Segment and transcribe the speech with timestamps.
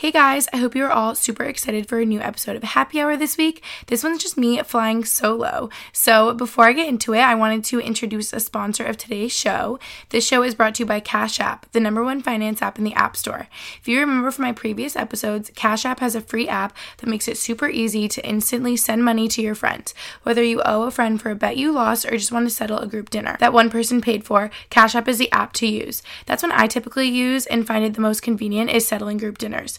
[0.00, 3.18] Hey guys, I hope you're all super excited for a new episode of Happy Hour
[3.18, 3.62] this week.
[3.88, 5.68] This one's just me flying solo.
[5.92, 9.78] So, before I get into it, I wanted to introduce a sponsor of today's show.
[10.08, 12.84] This show is brought to you by Cash App, the number one finance app in
[12.84, 13.46] the App Store.
[13.78, 17.28] If you remember from my previous episodes, Cash App has a free app that makes
[17.28, 19.92] it super easy to instantly send money to your friends.
[20.22, 22.78] Whether you owe a friend for a bet you lost or just want to settle
[22.78, 26.02] a group dinner that one person paid for, Cash App is the app to use.
[26.24, 29.78] That's when I typically use and find it the most convenient is settling group dinners.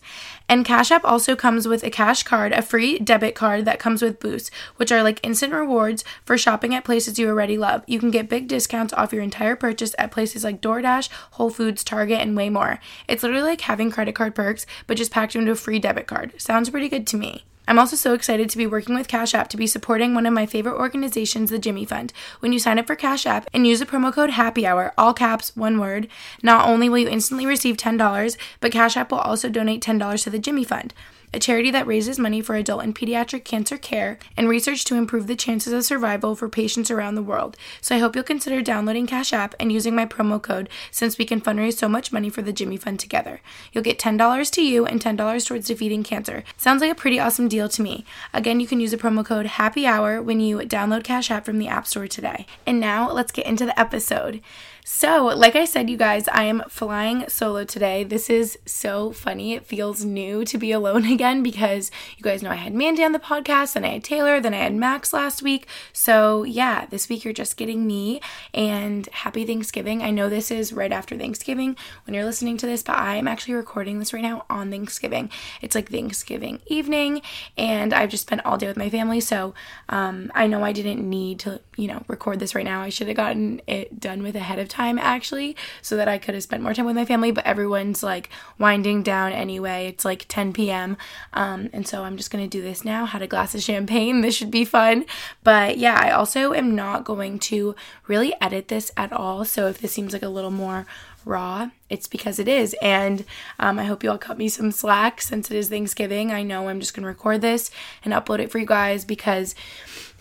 [0.49, 4.01] And Cash App also comes with a cash card, a free debit card that comes
[4.01, 7.83] with boosts, which are like instant rewards for shopping at places you already love.
[7.87, 11.83] You can get big discounts off your entire purchase at places like DoorDash, Whole Foods,
[11.83, 12.79] Target, and way more.
[13.07, 16.33] It's literally like having credit card perks, but just packed into a free debit card.
[16.41, 17.45] Sounds pretty good to me.
[17.71, 20.33] I'm also so excited to be working with Cash App to be supporting one of
[20.33, 22.11] my favorite organizations, the Jimmy Fund.
[22.41, 25.13] When you sign up for Cash App and use the promo code Happy Hour, all
[25.13, 26.09] caps, one word,
[26.43, 30.29] not only will you instantly receive $10, but Cash App will also donate $10 to
[30.29, 30.93] the Jimmy Fund
[31.33, 35.27] a charity that raises money for adult and pediatric cancer care and research to improve
[35.27, 37.55] the chances of survival for patients around the world.
[37.79, 41.25] So I hope you'll consider downloading Cash App and using my promo code since we
[41.25, 43.41] can fundraise so much money for the Jimmy Fund together.
[43.71, 46.43] You'll get $10 to you and $10 towards defeating cancer.
[46.57, 48.05] Sounds like a pretty awesome deal to me.
[48.33, 51.59] Again, you can use the promo code Happy Hour when you download Cash App from
[51.59, 52.45] the App Store today.
[52.65, 54.41] And now let's get into the episode.
[54.83, 58.03] So, like I said, you guys, I am flying solo today.
[58.03, 59.53] This is so funny.
[59.53, 63.11] It feels new to be alone again because you guys know I had Mandy on
[63.11, 65.67] the podcast, then I had Taylor, then I had Max last week.
[65.93, 68.21] So, yeah, this week you're just getting me
[68.55, 70.01] and happy Thanksgiving.
[70.01, 73.27] I know this is right after Thanksgiving when you're listening to this, but I am
[73.27, 75.29] actually recording this right now on Thanksgiving.
[75.61, 77.21] It's like Thanksgiving evening,
[77.55, 79.19] and I've just spent all day with my family.
[79.19, 79.53] So,
[79.89, 82.81] um, I know I didn't need to, you know, record this right now.
[82.81, 86.33] I should have gotten it done with ahead of time actually so that I could
[86.33, 89.87] have spent more time with my family, but everyone's like winding down anyway.
[89.87, 90.97] It's like 10 p.m.
[91.33, 93.05] Um, and so I'm just to do this now.
[93.05, 94.21] Had a glass of champagne.
[94.21, 95.05] This should be fun.
[95.43, 97.75] But yeah, I also am not going to
[98.07, 99.45] really edit this at all.
[99.45, 100.85] So if this seems like a little more
[101.25, 102.75] raw, it's because it is.
[102.81, 103.25] And
[103.59, 106.31] um, I hope you all cut me some slack since it is Thanksgiving.
[106.31, 107.69] I know I'm just to record this
[108.03, 109.55] and upload it for you guys because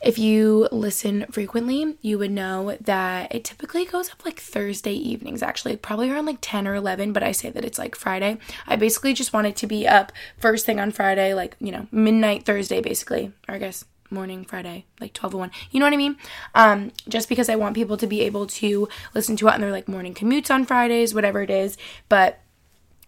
[0.03, 5.43] if you listen frequently, you would know that it typically goes up like Thursday evenings,
[5.43, 8.39] actually, probably around like 10 or 11, but I say that it's like Friday.
[8.67, 11.87] I basically just want it to be up first thing on Friday, like, you know,
[11.93, 15.51] midnight Thursday, basically, or I guess morning Friday, like 12 1.
[15.71, 16.17] You know what I mean?
[16.55, 19.71] Um, just because I want people to be able to listen to it on their
[19.71, 21.77] like morning commutes on Fridays, whatever it is.
[22.09, 22.41] But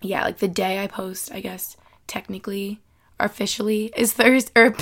[0.01, 1.77] yeah, like the day I post, I guess
[2.07, 2.81] technically,
[3.19, 4.75] officially is Thursday, or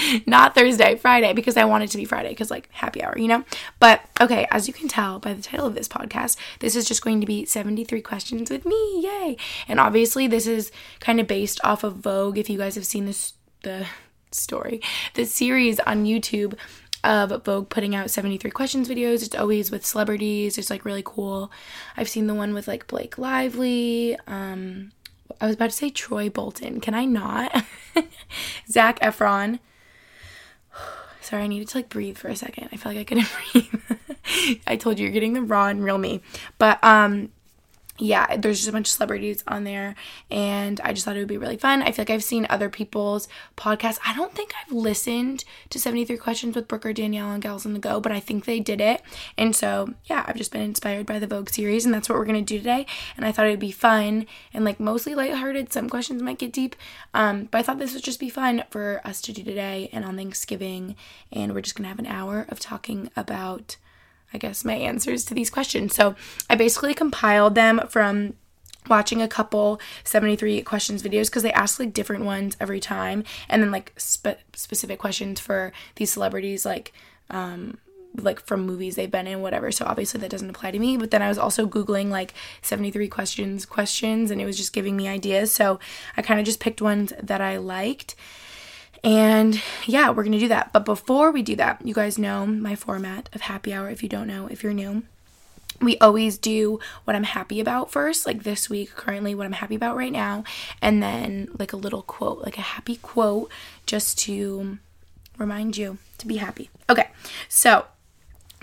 [0.26, 3.28] not Thursday, Friday, because I want it to be Friday, because like happy hour, you
[3.28, 3.44] know?
[3.78, 7.02] But okay, as you can tell by the title of this podcast, this is just
[7.02, 9.02] going to be 73 questions with me.
[9.02, 9.36] Yay!
[9.68, 10.70] And obviously, this is
[11.00, 12.38] kind of based off of Vogue.
[12.38, 13.86] If you guys have seen this, the
[14.30, 14.80] story,
[15.14, 16.54] the series on YouTube
[17.04, 19.24] of Vogue putting out 73 questions videos.
[19.24, 20.56] It's always with celebrities.
[20.58, 21.50] It's like really cool.
[21.96, 24.16] I've seen the one with like Blake Lively.
[24.26, 24.92] Um,
[25.40, 26.80] I was about to say Troy Bolton.
[26.80, 27.64] Can I not?
[28.68, 29.58] Zac Efron.
[31.22, 32.68] Sorry, I needed to like breathe for a second.
[32.72, 34.60] I feel like I couldn't breathe.
[34.66, 36.20] I told you you're getting the raw and real me.
[36.58, 37.30] But um
[37.98, 39.94] yeah, there's just a bunch of celebrities on there,
[40.30, 41.82] and I just thought it would be really fun.
[41.82, 43.98] I feel like I've seen other people's podcasts.
[44.04, 47.74] I don't think I've listened to 73 Questions with Brooke or Danielle and Gals on
[47.74, 49.02] the Go, but I think they did it.
[49.36, 52.24] And so, yeah, I've just been inspired by the Vogue series, and that's what we're
[52.24, 52.86] gonna do today.
[53.16, 55.70] And I thought it would be fun and like mostly lighthearted.
[55.72, 56.74] Some questions might get deep,
[57.12, 60.04] um, but I thought this would just be fun for us to do today and
[60.04, 60.96] on Thanksgiving.
[61.30, 63.76] And we're just gonna have an hour of talking about
[64.34, 65.94] I guess, my answers to these questions.
[65.94, 66.14] So
[66.48, 68.34] I basically compiled them from
[68.88, 73.62] watching a couple 73 questions videos because they ask like different ones every time and
[73.62, 76.92] then like spe- specific questions for these celebrities like
[77.30, 77.78] um
[78.16, 79.72] like from movies they've been in, whatever.
[79.72, 80.96] So obviously that doesn't apply to me.
[80.96, 84.96] But then I was also Googling like 73 questions, questions, and it was just giving
[84.96, 85.52] me ideas.
[85.52, 85.80] So
[86.16, 88.14] I kind of just picked ones that I liked.
[89.04, 90.72] And yeah, we're gonna do that.
[90.72, 93.90] But before we do that, you guys know my format of happy hour.
[93.90, 95.02] If you don't know, if you're new,
[95.80, 99.74] we always do what I'm happy about first, like this week, currently, what I'm happy
[99.74, 100.44] about right now,
[100.80, 103.50] and then like a little quote, like a happy quote,
[103.86, 104.78] just to
[105.38, 106.70] remind you to be happy.
[106.88, 107.08] Okay,
[107.48, 107.86] so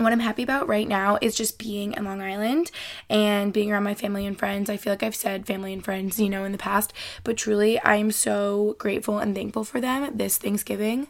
[0.04, 2.70] what I'm happy about right now is just being in Long Island
[3.08, 4.70] and being around my family and friends.
[4.70, 6.92] I feel like I've said family and friends, you know, in the past,
[7.24, 11.08] but truly, I'm so grateful and thankful for them this Thanksgiving.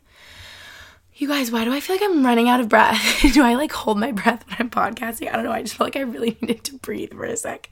[1.21, 2.99] You guys, why do I feel like I'm running out of breath?
[3.35, 5.29] do I like hold my breath when I'm podcasting?
[5.29, 5.53] I don't know.
[5.53, 7.69] I just feel like I really needed to breathe for a sec.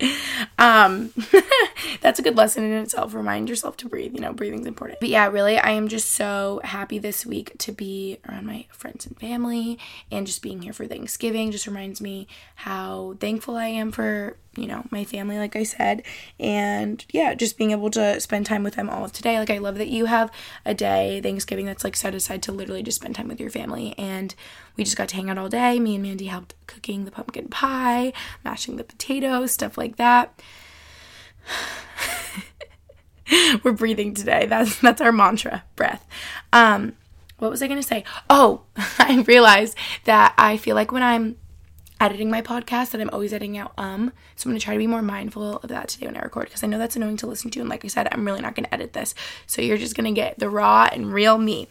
[0.59, 1.15] Um,
[2.03, 3.15] that's a good lesson in itself.
[3.15, 4.13] Remind yourself to breathe.
[4.13, 5.01] You know, breathing's important.
[5.01, 9.07] But yeah, really, I am just so happy this week to be around my friends
[9.07, 9.79] and family
[10.13, 14.67] and just being here for Thanksgiving just reminds me how thankful I am for you
[14.67, 16.03] know, my family, like I said.
[16.39, 19.39] And yeah, just being able to spend time with them all of today.
[19.39, 20.31] Like, I love that you have
[20.65, 23.95] a day, Thanksgiving, that's like set aside to literally just spend time with your family.
[23.99, 24.35] And
[24.77, 25.79] we just got to hang out all day.
[25.81, 28.13] Me and Mandy helped cooking the pumpkin pie,
[28.45, 30.41] mashing the potatoes, stuff like that.
[33.63, 34.47] We're breathing today.
[34.47, 36.07] That's that's our mantra, breath.
[36.53, 36.95] Um,
[37.39, 38.05] what was I gonna say?
[38.31, 38.63] Oh,
[38.99, 41.37] I realized that I feel like when I'm
[42.01, 44.13] editing my podcast that I'm always editing out um.
[44.37, 46.63] So I'm gonna try to be more mindful of that today when I record because
[46.63, 47.61] I know that's annoying to listen to.
[47.61, 49.15] And like I said, I'm really not gonna edit this.
[49.47, 51.69] So you're just gonna get the raw and real me.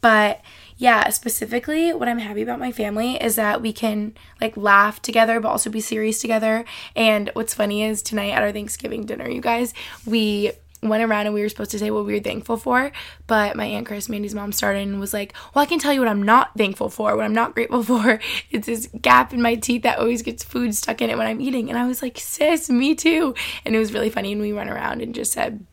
[0.00, 0.40] But
[0.76, 5.38] yeah, specifically what I'm happy about my family is that we can like laugh together
[5.40, 6.64] but also be serious together.
[6.96, 9.74] And what's funny is tonight at our Thanksgiving dinner, you guys,
[10.06, 12.90] we went around and we were supposed to say what we were thankful for,
[13.26, 16.00] but my aunt Chris, Mandy's mom, started and was like, "Well, I can tell you
[16.00, 17.16] what I'm not thankful for.
[17.16, 18.20] What I'm not grateful for.
[18.50, 21.40] It's this gap in my teeth that always gets food stuck in it when I'm
[21.40, 23.34] eating." And I was like, "Sis, me too."
[23.64, 24.32] And it was really funny.
[24.32, 25.66] And we went around and just said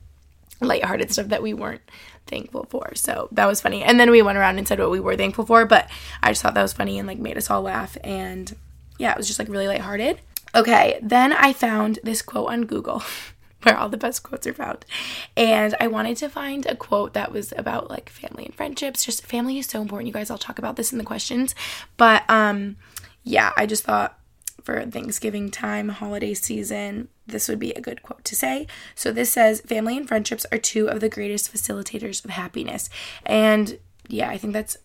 [0.60, 1.82] lighthearted stuff that we weren't
[2.26, 2.94] thankful for.
[2.96, 3.84] So that was funny.
[3.84, 5.90] And then we went around and said what we were thankful for, but
[6.22, 7.98] I just thought that was funny and like made us all laugh.
[8.04, 8.56] And
[8.98, 10.20] yeah, it was just like really lighthearted.
[10.56, 13.04] Okay, then I found this quote on Google.
[13.68, 14.86] where all the best quotes are found.
[15.36, 19.06] And I wanted to find a quote that was about like family and friendships.
[19.06, 20.08] Just family is so important.
[20.08, 21.54] You guys, I'll talk about this in the questions.
[21.98, 22.78] But um
[23.24, 24.18] yeah, I just thought
[24.64, 28.68] for Thanksgiving time, holiday season, this would be a good quote to say.
[28.96, 32.90] So this says family and friendships are two of the greatest facilitators of happiness.
[33.26, 34.78] And yeah, I think that's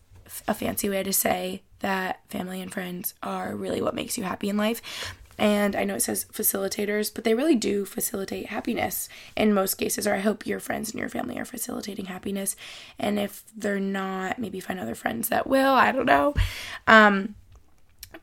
[0.48, 4.48] a fancy way to say that family and friends are really what makes you happy
[4.48, 4.80] in life.
[5.42, 10.06] And I know it says facilitators, but they really do facilitate happiness in most cases,
[10.06, 12.54] or I hope your friends and your family are facilitating happiness.
[12.96, 15.72] And if they're not, maybe find other friends that will.
[15.72, 16.34] I don't know.
[16.86, 17.34] Um,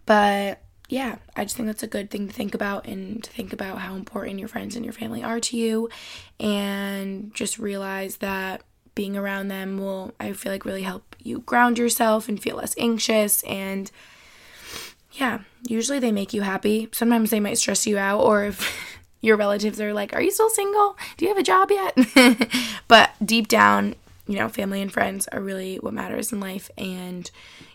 [0.05, 3.51] but yeah, I just think that's a good thing to think about and to think
[3.51, 5.89] about how important your friends and your family are to you.
[6.39, 8.61] And just realize that
[8.95, 12.75] being around them will, I feel like, really help you ground yourself and feel less
[12.77, 13.91] anxious and
[15.19, 16.87] yeah, usually they make you happy.
[16.91, 20.49] Sometimes they might stress you out, or if your relatives are like, Are you still
[20.49, 20.97] single?
[21.17, 22.49] Do you have a job yet?
[22.87, 23.95] but deep down,
[24.27, 27.29] you know, family and friends are really what matters in life and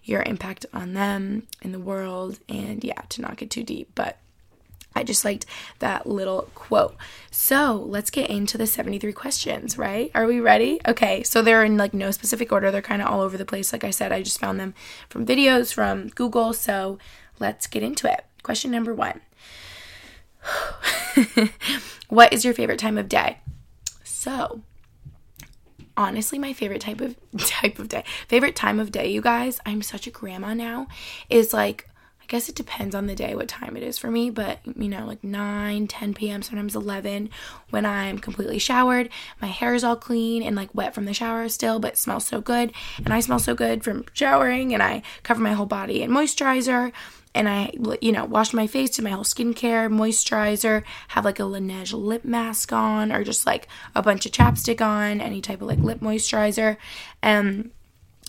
[0.05, 2.39] your impact on them in the world.
[2.49, 4.19] And yeah, to not get too deep, but
[4.97, 5.47] I just liked
[5.81, 6.97] that little quote.
[7.31, 10.11] So let's get into the 73 questions, right?
[10.15, 10.81] Are we ready?
[10.87, 12.71] Okay, so they're in like no specific order.
[12.71, 13.73] They're kind of all over the place.
[13.73, 14.75] Like I said, I just found them
[15.09, 16.53] from videos, from Google.
[16.53, 16.99] So
[17.39, 18.25] let's get into it.
[18.43, 19.21] Question number one
[22.09, 23.39] What is your favorite time of day?
[24.05, 24.63] So,
[25.97, 29.83] honestly my favorite type of type of day favorite time of day you guys i'm
[29.83, 30.87] such a grandma now
[31.31, 31.89] is like
[32.21, 34.89] i guess it depends on the day what time it is for me but you
[34.89, 37.31] know like 9 10 p.m sometimes 11
[37.71, 39.09] when i'm completely showered
[39.41, 42.41] my hair is all clean and like wet from the shower still but smells so
[42.41, 46.11] good and i smell so good from showering and i cover my whole body in
[46.11, 46.93] moisturizer
[47.35, 51.45] and I, you know, washed my face, did my whole skincare, moisturizer, have like a
[51.45, 55.69] Laneige lip mask on, or just like a bunch of chapstick on, any type of
[55.69, 56.77] like lip moisturizer.
[57.23, 57.71] And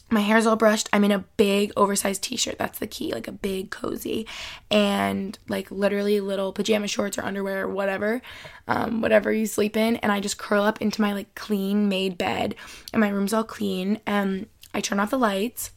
[0.09, 0.87] my hair's all brushed.
[0.93, 2.57] I'm in a big oversized t-shirt.
[2.59, 4.27] That's the key, like a big cozy,
[4.69, 8.21] and like literally little pajama shorts or underwear or whatever,
[8.67, 9.95] um, whatever you sleep in.
[9.97, 12.55] And I just curl up into my like clean made bed,
[12.93, 13.99] and my room's all clean.
[14.05, 15.71] And I turn off the lights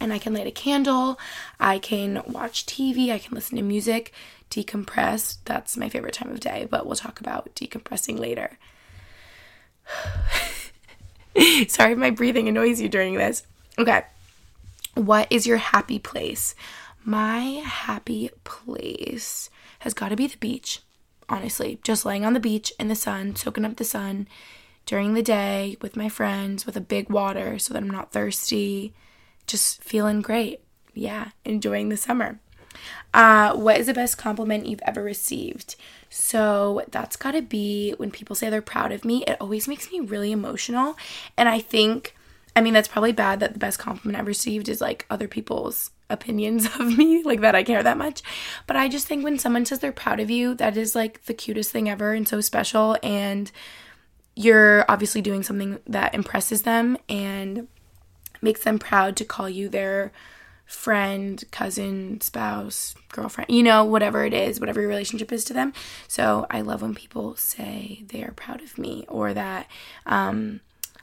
[0.00, 1.18] and I can light a candle,
[1.58, 4.12] I can watch TV, I can listen to music,
[4.50, 5.36] decompress.
[5.44, 8.58] That's my favorite time of day, but we'll talk about decompressing later.
[11.68, 13.44] Sorry if my breathing annoys you during this.
[13.78, 14.02] Okay.
[14.94, 16.54] What is your happy place?
[17.04, 19.48] My happy place
[19.80, 20.80] has got to be the beach,
[21.28, 21.78] honestly.
[21.82, 24.26] Just laying on the beach in the sun, soaking up the sun
[24.84, 28.92] during the day with my friends with a big water so that I'm not thirsty.
[29.50, 30.60] Just feeling great.
[30.94, 32.38] Yeah, enjoying the summer.
[33.12, 35.74] Uh, what is the best compliment you've ever received?
[36.08, 39.24] So that's got to be when people say they're proud of me.
[39.24, 40.96] It always makes me really emotional.
[41.36, 42.14] And I think,
[42.54, 45.90] I mean, that's probably bad that the best compliment I've received is like other people's
[46.08, 48.22] opinions of me, like that I care that much.
[48.68, 51.34] But I just think when someone says they're proud of you, that is like the
[51.34, 52.96] cutest thing ever and so special.
[53.02, 53.50] And
[54.36, 57.66] you're obviously doing something that impresses them and
[58.42, 60.12] makes them proud to call you their
[60.66, 65.72] friend, cousin, spouse, girlfriend, you know, whatever it is, whatever your relationship is to them.
[66.06, 69.66] So I love when people say they are proud of me or that,
[70.06, 70.60] um,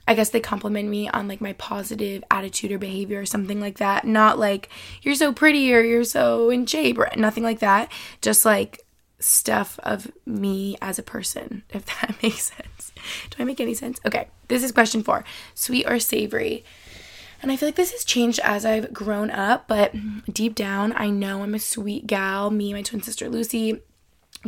[0.07, 3.79] I guess they compliment me on like my positive attitude or behavior or something like
[3.79, 4.05] that.
[4.05, 4.69] Not like
[5.01, 7.91] you're so pretty or you're so in shape or nothing like that.
[8.21, 8.85] Just like
[9.19, 12.93] stuff of me as a person, if that makes sense.
[13.29, 13.99] Do I make any sense?
[14.05, 16.63] Okay, this is question four sweet or savory?
[17.41, 19.93] And I feel like this has changed as I've grown up, but
[20.31, 22.49] deep down, I know I'm a sweet gal.
[22.49, 23.81] Me, my twin sister Lucy,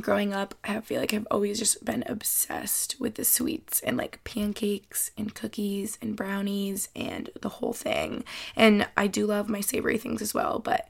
[0.01, 4.23] growing up, I feel like I've always just been obsessed with the sweets and like
[4.23, 8.23] pancakes and cookies and brownies and the whole thing.
[8.55, 10.89] And I do love my savory things as well, but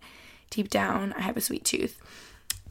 [0.49, 2.01] deep down, I have a sweet tooth.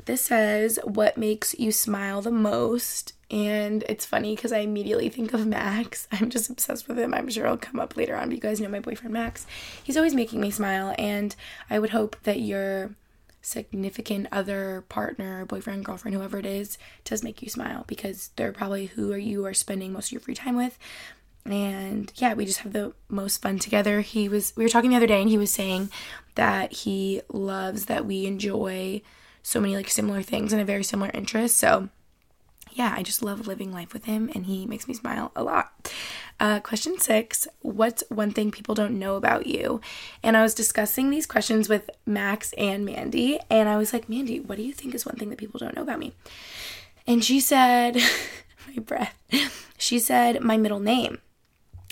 [0.09, 3.13] This says, What makes you smile the most?
[3.31, 6.09] And it's funny because I immediately think of Max.
[6.13, 7.13] I'm just obsessed with him.
[7.13, 8.31] I'm sure he'll come up later on.
[8.31, 9.47] But you guys know my boyfriend Max.
[9.85, 10.95] He's always making me smile.
[10.97, 11.37] And
[11.69, 12.93] I would hope that your
[13.43, 18.87] significant other, partner, boyfriend, girlfriend, whoever it is, does make you smile because they're probably
[18.87, 20.79] who are you are spending most of your free time with.
[21.45, 24.01] And yeah, we just have the most fun together.
[24.01, 25.91] He was we were talking the other day and he was saying
[26.35, 29.03] that he loves that we enjoy
[29.43, 31.59] so many like similar things and a very similar interest.
[31.59, 31.89] So
[32.73, 35.93] yeah, I just love living life with him and he makes me smile a lot.
[36.39, 39.81] Uh, question six What's one thing people don't know about you?
[40.23, 44.39] And I was discussing these questions with Max and Mandy, and I was like, Mandy,
[44.39, 46.13] what do you think is one thing that people don't know about me?
[47.07, 47.97] And she said,
[48.69, 49.17] My breath.
[49.79, 51.19] She said, My middle name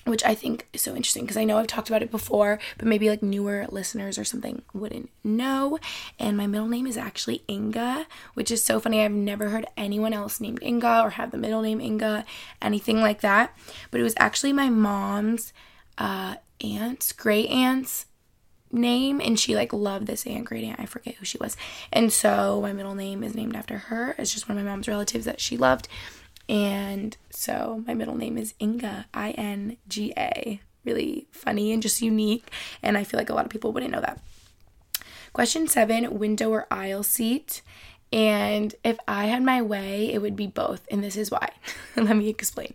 [0.07, 2.87] which I think is so interesting because I know I've talked about it before, but
[2.87, 5.79] maybe like newer listeners or something wouldn't know.
[6.19, 9.03] And my middle name is actually Inga, which is so funny.
[9.03, 12.25] I've never heard anyone else named Inga or have the middle name Inga,
[12.63, 13.57] anything like that.
[13.91, 15.53] But it was actually my mom's
[15.99, 18.07] uh, aunt's, great aunt's
[18.73, 21.57] name and she like loved this aunt great aunt i forget who she was
[21.93, 24.89] and so my middle name is named after her it's just one of my mom's
[24.89, 25.89] relatives that she loved
[26.49, 30.61] and so my middle name is Inga, I N G A.
[30.85, 32.49] Really funny and just unique.
[32.83, 34.21] And I feel like a lot of people wouldn't know that.
[35.33, 37.63] Question seven window or aisle seat.
[38.13, 40.87] And if I had my way, it would be both.
[40.91, 41.51] And this is why.
[41.97, 42.75] Let me explain.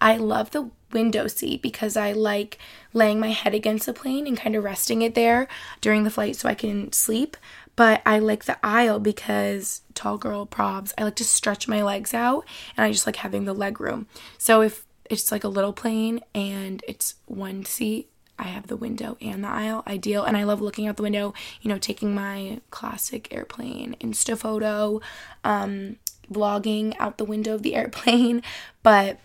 [0.00, 2.58] I love the window seat because I like
[2.92, 5.48] laying my head against the plane and kind of resting it there
[5.80, 7.36] during the flight so I can sleep.
[7.78, 12.12] But I like the aisle because tall girl probs, I like to stretch my legs
[12.12, 12.44] out
[12.76, 14.08] and I just like having the leg room.
[14.36, 19.16] So if it's like a little plane and it's one seat, I have the window
[19.20, 20.24] and the aisle, ideal.
[20.24, 25.00] And I love looking out the window, you know, taking my classic airplane Insta photo,
[25.44, 28.42] um, vlogging out the window of the airplane.
[28.82, 29.20] But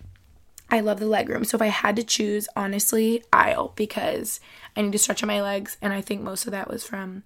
[0.69, 1.43] I love the leg room.
[1.43, 4.39] So if I had to choose, honestly, aisle because
[4.75, 5.75] I need to stretch out my legs.
[5.81, 7.23] And I think most of that was from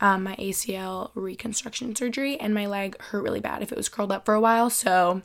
[0.00, 4.12] um, my ACL reconstruction surgery, and my leg hurt really bad if it was curled
[4.12, 4.70] up for a while.
[4.70, 5.22] So,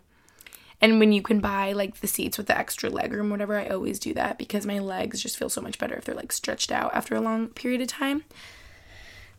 [0.82, 3.68] and when you can buy like the seats with the extra leg room, whatever, I
[3.68, 6.72] always do that because my legs just feel so much better if they're like stretched
[6.72, 8.24] out after a long period of time.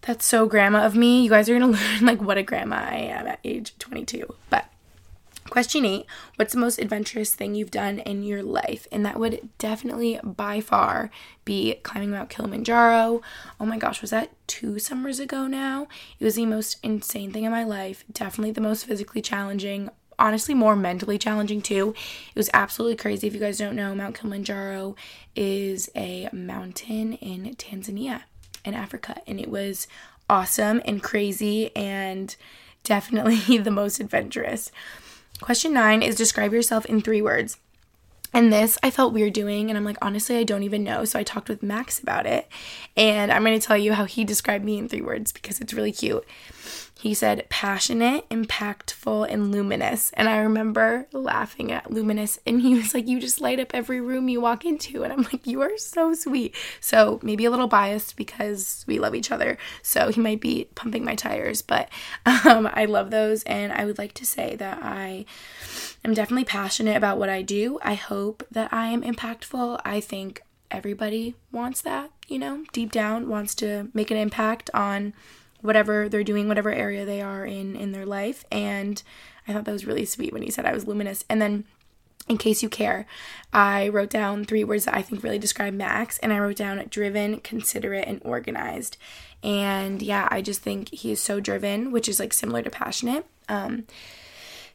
[0.03, 1.25] That's so grandma of me.
[1.25, 4.35] You guys are gonna learn like what a grandma I am at age 22.
[4.51, 4.67] But
[5.51, 8.87] Question eight What's the most adventurous thing you've done in your life?
[8.91, 11.11] And that would definitely, by far,
[11.45, 13.21] be climbing Mount Kilimanjaro.
[13.61, 15.87] Oh my gosh, was that two summers ago now?
[16.19, 18.05] It was the most insane thing in my life.
[18.11, 19.91] Definitely the most physically challenging.
[20.19, 21.95] Honestly, more mentally challenging too.
[22.29, 23.27] It was absolutely crazy.
[23.27, 24.97] If you guys don't know, Mount Kilimanjaro
[25.37, 28.23] is a mountain in Tanzania,
[28.65, 29.21] in Africa.
[29.27, 29.89] And it was
[30.31, 32.35] awesome and crazy and
[32.85, 34.71] definitely the most adventurous.
[35.41, 37.59] Question nine is describe yourself in three words.
[38.33, 41.05] And this I felt weird doing, and I'm like, honestly, I don't even know.
[41.05, 42.49] So I talked with Max about it,
[42.97, 45.93] and I'm gonna tell you how he described me in three words because it's really
[45.93, 46.25] cute.
[47.05, 50.11] He said passionate, impactful, and luminous.
[50.15, 54.01] And I remember laughing at luminous, and he was like, You just light up every
[54.01, 55.05] room you walk into.
[55.05, 56.55] And I'm like, You are so sweet.
[56.81, 59.59] So maybe a little biased because we love each other.
[59.83, 61.91] So he might be pumping my tires, but
[62.47, 63.43] um, I love those.
[63.43, 65.27] And I would like to say that I
[66.07, 67.79] am definitely passionate about what I do.
[67.83, 69.79] I hope that I am impactful.
[69.85, 75.13] I think everybody wants that, you know, deep down wants to make an impact on
[75.65, 78.45] whatever they're doing, whatever area they are in in their life.
[78.53, 79.03] And
[79.49, 81.25] I thought that was really sweet when he said I was luminous.
[81.29, 81.65] And then
[82.29, 83.07] in case you care,
[83.53, 86.85] I wrote down three words that I think really describe Max, and I wrote down
[86.89, 88.97] driven, considerate, and organized.
[89.43, 93.27] And yeah, I just think he is so driven, which is like similar to passionate.
[93.49, 93.85] Um,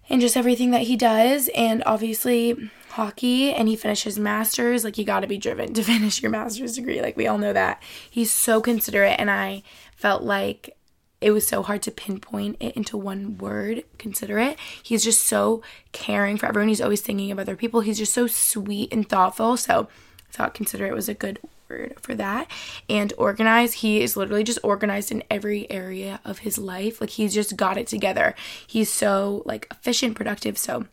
[0.10, 4.84] and just everything that he does, and obviously hockey, and he finished his master's.
[4.84, 7.02] Like, you got to be driven to finish your master's degree.
[7.02, 7.82] Like, we all know that.
[8.10, 9.64] He's so considerate, and I
[9.96, 10.76] felt like
[11.22, 14.58] it was so hard to pinpoint it into one word, considerate.
[14.82, 15.62] He's just so
[15.92, 16.70] caring for everyone.
[16.70, 17.82] He's always thinking of other people.
[17.82, 19.58] He's just so sweet and thoughtful.
[19.58, 19.90] So
[20.30, 22.50] I thought considerate was a good word for that.
[22.90, 27.02] And organized, he is literally just organized in every area of his life.
[27.02, 28.34] Like he's just got it together.
[28.66, 30.58] He's so like efficient, productive.
[30.58, 30.86] So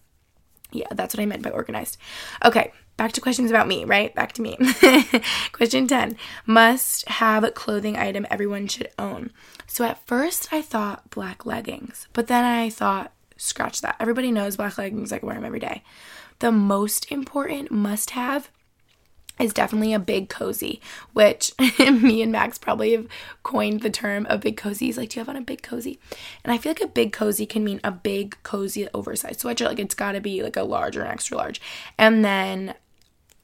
[0.73, 1.99] yeah, that's what I meant by organized.
[2.45, 4.15] Okay, back to questions about me, right?
[4.15, 4.57] Back to me.
[5.53, 9.31] Question 10 Must have clothing item everyone should own.
[9.67, 13.97] So at first I thought black leggings, but then I thought, scratch that.
[14.01, 15.83] Everybody knows black leggings, I can wear them every day.
[16.39, 18.51] The most important must have
[19.39, 20.81] is definitely a big cozy,
[21.13, 23.07] which me and Max probably have
[23.43, 24.87] coined the term a big cozy.
[24.87, 25.99] He's like, Do you have on a big cozy?
[26.43, 29.67] And I feel like a big cozy can mean a big cozy oversized sweatshirt.
[29.67, 31.61] Like it's gotta be like a large or an extra large.
[31.99, 32.75] And then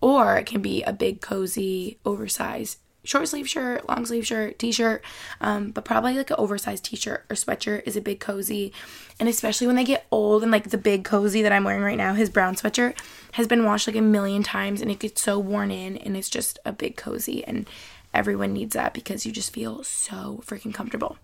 [0.02, 4.70] or it can be a big cozy oversized short sleeve shirt, long sleeve shirt, t
[4.70, 5.02] shirt,
[5.40, 8.72] um, but probably like an oversized t shirt or sweatshirt is a big cozy.
[9.18, 11.96] And especially when they get old and like the big cozy that I'm wearing right
[11.96, 12.98] now, his brown sweatshirt
[13.32, 16.30] has been washed like a million times and it gets so worn in and it's
[16.30, 17.44] just a big cozy.
[17.44, 17.68] And
[18.14, 21.16] everyone needs that because you just feel so freaking comfortable.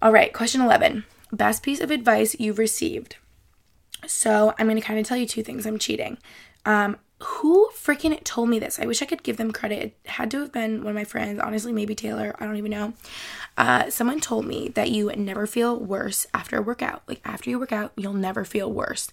[0.00, 3.16] All right, question 11 best piece of advice you've received.
[4.06, 5.66] So I'm going to kind of tell you two things.
[5.66, 6.18] I'm cheating.
[6.64, 8.78] Um, who freaking told me this?
[8.78, 9.82] I wish I could give them credit.
[9.82, 12.34] It had to have been one of my friends, honestly, maybe Taylor.
[12.38, 12.92] I don't even know.
[13.56, 17.02] Uh, someone told me that you never feel worse after a workout.
[17.08, 19.10] Like after you work out, you'll never feel worse.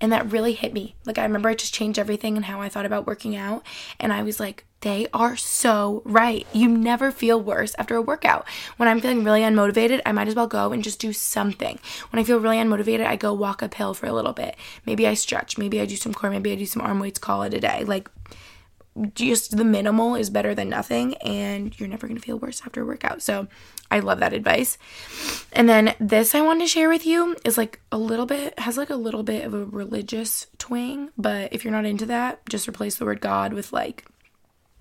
[0.00, 0.96] And that really hit me.
[1.06, 3.64] Like I remember I just changed everything and how I thought about working out.
[3.98, 6.46] And I was like, they are so right.
[6.52, 8.46] You never feel worse after a workout.
[8.76, 11.78] When I'm feeling really unmotivated, I might as well go and just do something.
[12.10, 14.56] When I feel really unmotivated, I go walk uphill for a little bit.
[14.84, 17.42] Maybe I stretch, maybe I do some core, maybe I do some arm weights, call
[17.44, 17.84] it a day.
[17.84, 18.10] Like
[19.14, 22.86] just the minimal is better than nothing and you're never to feel worse after a
[22.86, 23.22] workout.
[23.22, 23.48] So
[23.90, 24.78] I love that advice.
[25.52, 28.76] And then this I want to share with you is like a little bit has
[28.76, 32.68] like a little bit of a religious twang, but if you're not into that, just
[32.68, 34.04] replace the word God with like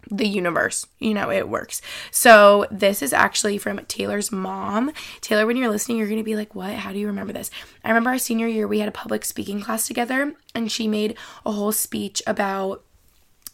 [0.09, 0.85] the universe.
[0.99, 1.81] You know, it works.
[2.11, 4.91] So, this is actually from Taylor's mom.
[5.21, 6.73] Taylor, when you're listening, you're going to be like, What?
[6.73, 7.51] How do you remember this?
[7.83, 11.17] I remember our senior year, we had a public speaking class together, and she made
[11.45, 12.83] a whole speech about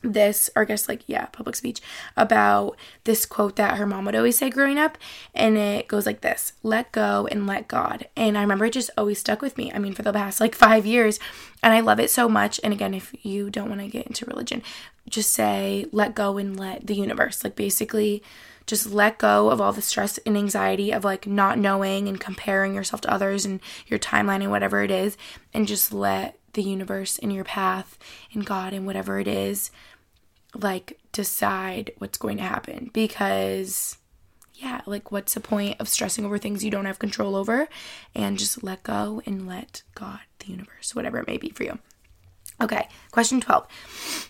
[0.02, 1.82] this, or I guess like, yeah, public speech
[2.16, 4.98] about this quote that her mom would always say growing up.
[5.34, 8.08] And it goes like this let go and let God.
[8.16, 9.72] And I remember it just always stuck with me.
[9.74, 11.20] I mean, for the past like five years.
[11.62, 12.60] And I love it so much.
[12.64, 14.64] And again, if you don't want to get into religion,
[15.10, 17.44] just say let go and let the universe.
[17.44, 18.24] Like basically,
[18.66, 22.76] just let go of all the stress and anxiety of like not knowing and comparing
[22.76, 25.18] yourself to others and your timeline and whatever it is.
[25.54, 27.98] And just let the universe and your path
[28.34, 29.72] and God and whatever it is
[30.56, 33.98] like decide what's going to happen because
[34.56, 37.68] yeah, like what's the point of stressing over things you don't have control over
[38.14, 41.80] and just let go and let God, the universe, whatever it may be for you.
[42.62, 43.68] Okay, question 12.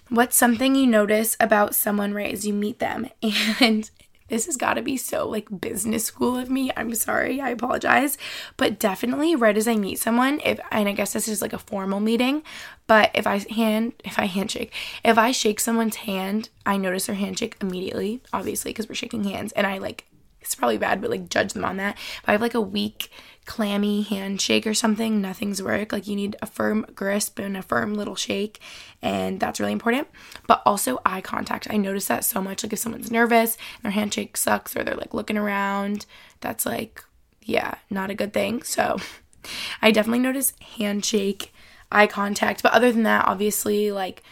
[0.10, 3.10] What's something you notice about someone right as you meet them?
[3.60, 3.90] And
[4.30, 6.72] this has got to be so like business school of me.
[6.78, 8.18] I'm sorry, I apologize.
[8.58, 11.60] But definitely right as I meet someone, if and I guess this is like a
[11.60, 12.44] formal meeting,
[12.88, 17.16] but if I hand if I handshake, if I shake someone's hand, I notice their
[17.16, 20.06] handshake immediately, obviously because we're shaking hands and I like
[20.50, 21.96] it's probably bad, but like judge them on that.
[21.96, 23.12] If I have like a weak
[23.46, 25.92] clammy handshake or something, nothing's work.
[25.92, 28.60] Like you need a firm grasp and a firm little shake,
[29.00, 30.08] and that's really important.
[30.48, 31.68] But also eye contact.
[31.70, 32.64] I notice that so much.
[32.64, 36.08] Like if someone's nervous, their handshake sucks, or they're like looking around,
[36.42, 37.04] that's like,
[37.44, 38.64] yeah, not a good thing.
[38.64, 38.98] So
[39.84, 41.54] I definitely notice handshake
[41.92, 42.64] eye contact.
[42.64, 44.24] But other than that, obviously, like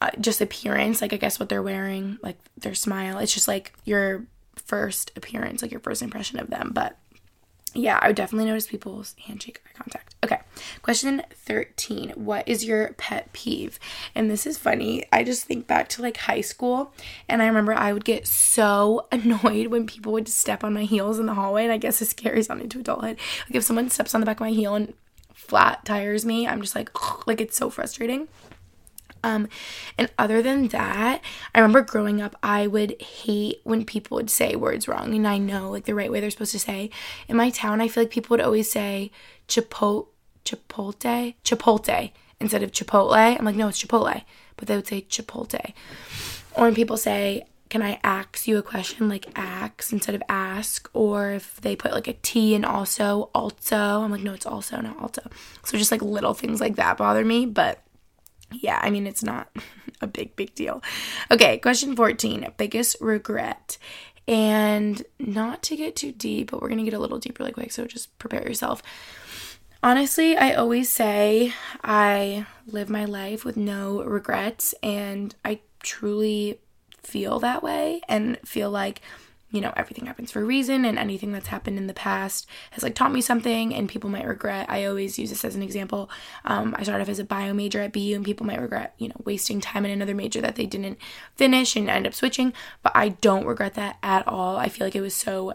[0.00, 3.18] uh, just appearance, like I guess what they're wearing, like their smile.
[3.18, 6.70] It's just like your first appearance, like your first impression of them.
[6.72, 6.98] But
[7.74, 10.14] yeah, I would definitely notice people's handshake eye contact.
[10.22, 10.40] Okay,
[10.82, 12.10] question 13.
[12.10, 13.78] What is your pet peeve?
[14.14, 15.04] And this is funny.
[15.10, 16.92] I just think back to like high school,
[17.28, 21.18] and I remember I would get so annoyed when people would step on my heels
[21.18, 23.18] in the hallway, and I guess this carries on into adulthood.
[23.48, 24.92] Like if someone steps on the back of my heel and
[25.32, 26.90] flat tires me, I'm just like,
[27.26, 28.28] like it's so frustrating.
[29.24, 29.48] Um,
[29.96, 31.22] and other than that,
[31.54, 35.38] I remember growing up, I would hate when people would say words wrong, and I
[35.38, 36.90] know like the right way they're supposed to say.
[37.28, 39.10] In my town, I feel like people would always say
[39.48, 40.08] chipotle,
[40.44, 43.38] chipotle, chipotle instead of chipotle.
[43.38, 44.22] I'm like, no, it's chipotle,
[44.56, 45.72] but they would say chipotle.
[46.54, 49.08] Or when people say, can I ask you a question?
[49.08, 50.90] Like ask instead of ask.
[50.92, 53.76] Or if they put like a T and also, also.
[53.76, 55.22] I'm like, no, it's also, not also.
[55.64, 57.46] So just like little things like that bother me.
[57.46, 57.82] But
[58.52, 59.54] yeah, I mean, it's not
[60.00, 60.82] a big, big deal.
[61.30, 63.78] Okay, question 14 biggest regret.
[64.28, 67.52] And not to get too deep, but we're going to get a little deeper really
[67.52, 67.72] quick.
[67.72, 68.82] So just prepare yourself.
[69.82, 76.60] Honestly, I always say I live my life with no regrets, and I truly
[77.02, 79.00] feel that way and feel like
[79.52, 82.82] you know, everything happens for a reason and anything that's happened in the past has
[82.82, 84.66] like taught me something and people might regret.
[84.68, 86.10] I always use this as an example.
[86.44, 89.08] Um, I started off as a bio major at BU and people might regret, you
[89.08, 90.98] know, wasting time in another major that they didn't
[91.36, 92.54] finish and end up switching.
[92.82, 94.56] But I don't regret that at all.
[94.56, 95.54] I feel like it was so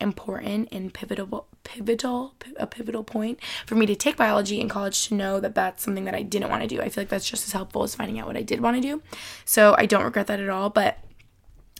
[0.00, 5.14] important and pivotal pivotal a pivotal point for me to take biology in college to
[5.14, 6.80] know that that's something that I didn't want to do.
[6.80, 8.80] I feel like that's just as helpful as finding out what I did want to
[8.80, 9.02] do.
[9.44, 10.98] So I don't regret that at all, but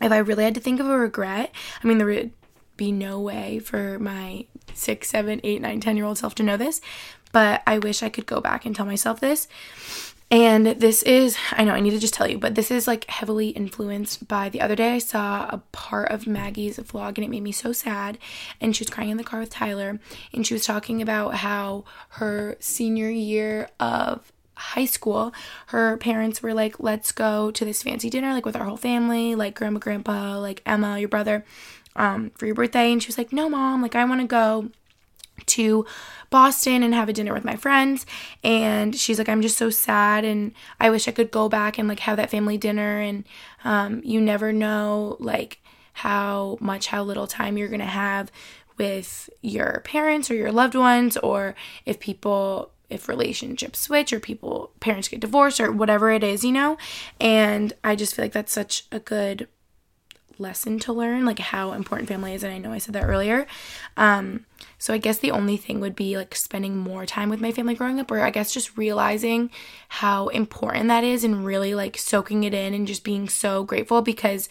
[0.00, 2.32] if I really had to think of a regret, I mean, there would
[2.76, 6.56] be no way for my six, seven, eight, nine, ten year old self to know
[6.56, 6.80] this,
[7.32, 9.48] but I wish I could go back and tell myself this.
[10.32, 13.04] And this is, I know I need to just tell you, but this is like
[13.06, 17.30] heavily influenced by the other day I saw a part of Maggie's vlog and it
[17.30, 18.16] made me so sad.
[18.60, 19.98] And she was crying in the car with Tyler
[20.32, 25.32] and she was talking about how her senior year of high school,
[25.68, 29.34] her parents were like, let's go to this fancy dinner, like with our whole family,
[29.34, 31.44] like grandma, grandpa, like Emma, your brother,
[31.96, 32.92] um, for your birthday.
[32.92, 34.70] And she was like, no, mom, like I want to go
[35.46, 35.86] to
[36.28, 38.04] Boston and have a dinner with my friends.
[38.44, 41.88] And she's like, I'm just so sad and I wish I could go back and
[41.88, 43.00] like have that family dinner.
[43.00, 43.24] And
[43.64, 45.60] um, you never know like
[45.94, 48.30] how much, how little time you're going to have
[48.76, 54.72] with your parents or your loved ones, or if people if relationships switch or people
[54.80, 56.76] parents get divorced or whatever it is, you know?
[57.20, 59.48] And I just feel like that's such a good
[60.40, 63.46] lesson to learn like how important family is and I know I said that earlier.
[63.96, 64.46] Um
[64.78, 67.74] so I guess the only thing would be like spending more time with my family
[67.74, 69.50] growing up or I guess just realizing
[69.88, 74.00] how important that is and really like soaking it in and just being so grateful
[74.00, 74.48] because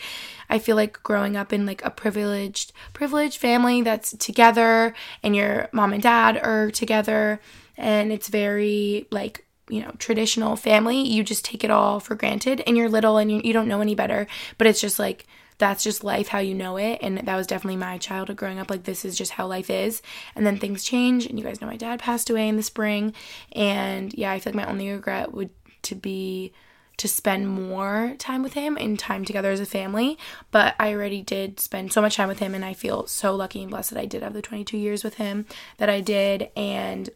[0.50, 5.70] I feel like growing up in like a privileged privileged family that's together and your
[5.72, 7.42] mom and dad are together
[7.80, 11.02] and it's very like you know traditional family.
[11.02, 12.62] You just take it all for granted.
[12.68, 14.28] And you're little and you, you don't know any better.
[14.60, 15.26] But it's just like
[15.58, 17.00] that's just life how you know it.
[17.02, 18.70] And that was definitely my childhood growing up.
[18.70, 20.02] Like this is just how life is.
[20.36, 21.26] And then things change.
[21.26, 23.14] And you guys know my dad passed away in the spring.
[23.54, 25.50] And yeah i feel like my only regret would
[25.84, 26.54] to be
[26.98, 30.18] to spend more time with him and time together as a family.
[30.52, 33.62] But I already did spend so much time with him, and I feel so lucky
[33.62, 35.46] and blessed that I did have the 22 years with him
[35.78, 36.50] that I did.
[36.58, 37.10] And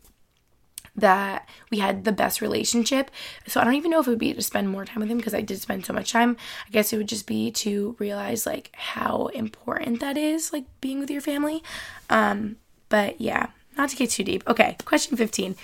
[0.95, 3.09] that we had the best relationship.
[3.47, 5.17] So I don't even know if it would be to spend more time with him
[5.17, 6.37] because I did spend so much time.
[6.67, 10.99] I guess it would just be to realize like how important that is, like being
[10.99, 11.63] with your family.
[12.09, 12.57] Um,
[12.89, 14.47] but yeah, not to get too deep.
[14.47, 15.55] Okay, question 15.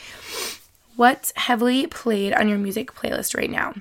[0.96, 3.76] What's heavily played on your music playlist right now?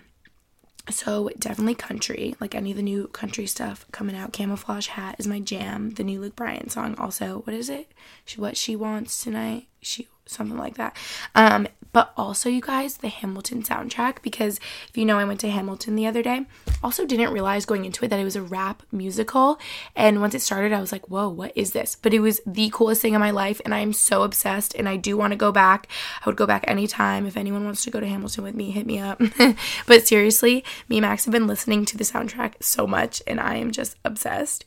[0.90, 4.32] So definitely country, like any of the new country stuff coming out.
[4.32, 5.90] Camouflage Hat is my jam.
[5.90, 7.40] The new Luke Bryan song also.
[7.44, 7.92] What is it?
[8.36, 9.67] What she wants tonight.
[9.80, 10.96] She something like that.
[11.34, 15.48] Um, but also, you guys, the Hamilton soundtrack, because if you know, I went to
[15.48, 16.44] Hamilton the other day.
[16.82, 19.58] Also, didn't realize going into it that it was a rap musical.
[19.96, 21.96] And once it started, I was like, whoa, what is this?
[21.96, 24.88] But it was the coolest thing in my life, and I am so obsessed, and
[24.88, 25.88] I do want to go back.
[26.20, 27.26] I would go back anytime.
[27.26, 29.20] If anyone wants to go to Hamilton with me, hit me up.
[29.86, 33.56] but seriously, me and Max have been listening to the soundtrack so much, and I
[33.56, 34.64] am just obsessed.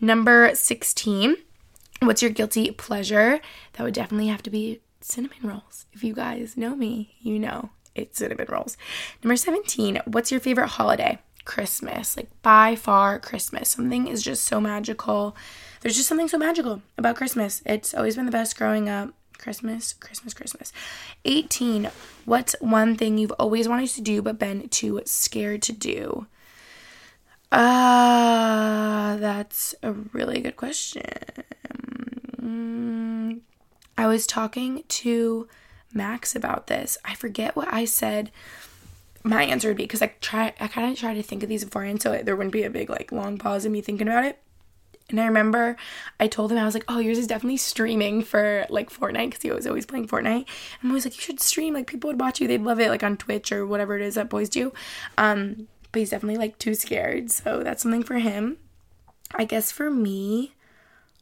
[0.00, 1.36] Number 16.
[2.00, 3.40] What's your guilty pleasure?
[3.74, 5.86] That would definitely have to be cinnamon rolls.
[5.92, 8.76] If you guys know me, you know it's cinnamon rolls.
[9.22, 11.18] Number 17, what's your favorite holiday?
[11.44, 12.16] Christmas.
[12.16, 13.68] Like by far Christmas.
[13.68, 15.36] Something is just so magical.
[15.80, 17.62] There's just something so magical about Christmas.
[17.66, 19.10] It's always been the best growing up.
[19.38, 20.72] Christmas, Christmas, Christmas.
[21.24, 21.90] 18.
[22.24, 26.26] What's one thing you've always wanted to do but been too scared to do?
[27.56, 31.04] Ah, uh, that's a really good question.
[32.42, 33.40] Mm,
[33.96, 35.46] I was talking to
[35.92, 36.98] Max about this.
[37.04, 38.32] I forget what I said
[39.22, 41.64] my answer would be because I try I kind of try to think of these
[41.64, 44.38] beforehand so there wouldn't be a big like long pause of me thinking about it.
[45.10, 45.76] And I remember
[46.18, 49.42] I told him I was like, "Oh, yours is definitely streaming for like Fortnite because
[49.42, 50.46] he was always playing Fortnite."
[50.82, 51.72] And I was like, "You should stream.
[51.74, 52.48] Like people would watch you.
[52.48, 52.90] They'd love it.
[52.90, 54.72] Like on Twitch or whatever it is that boys do."
[55.18, 58.58] Um, but he's definitely like too scared, so that's something for him.
[59.32, 60.54] I guess for me,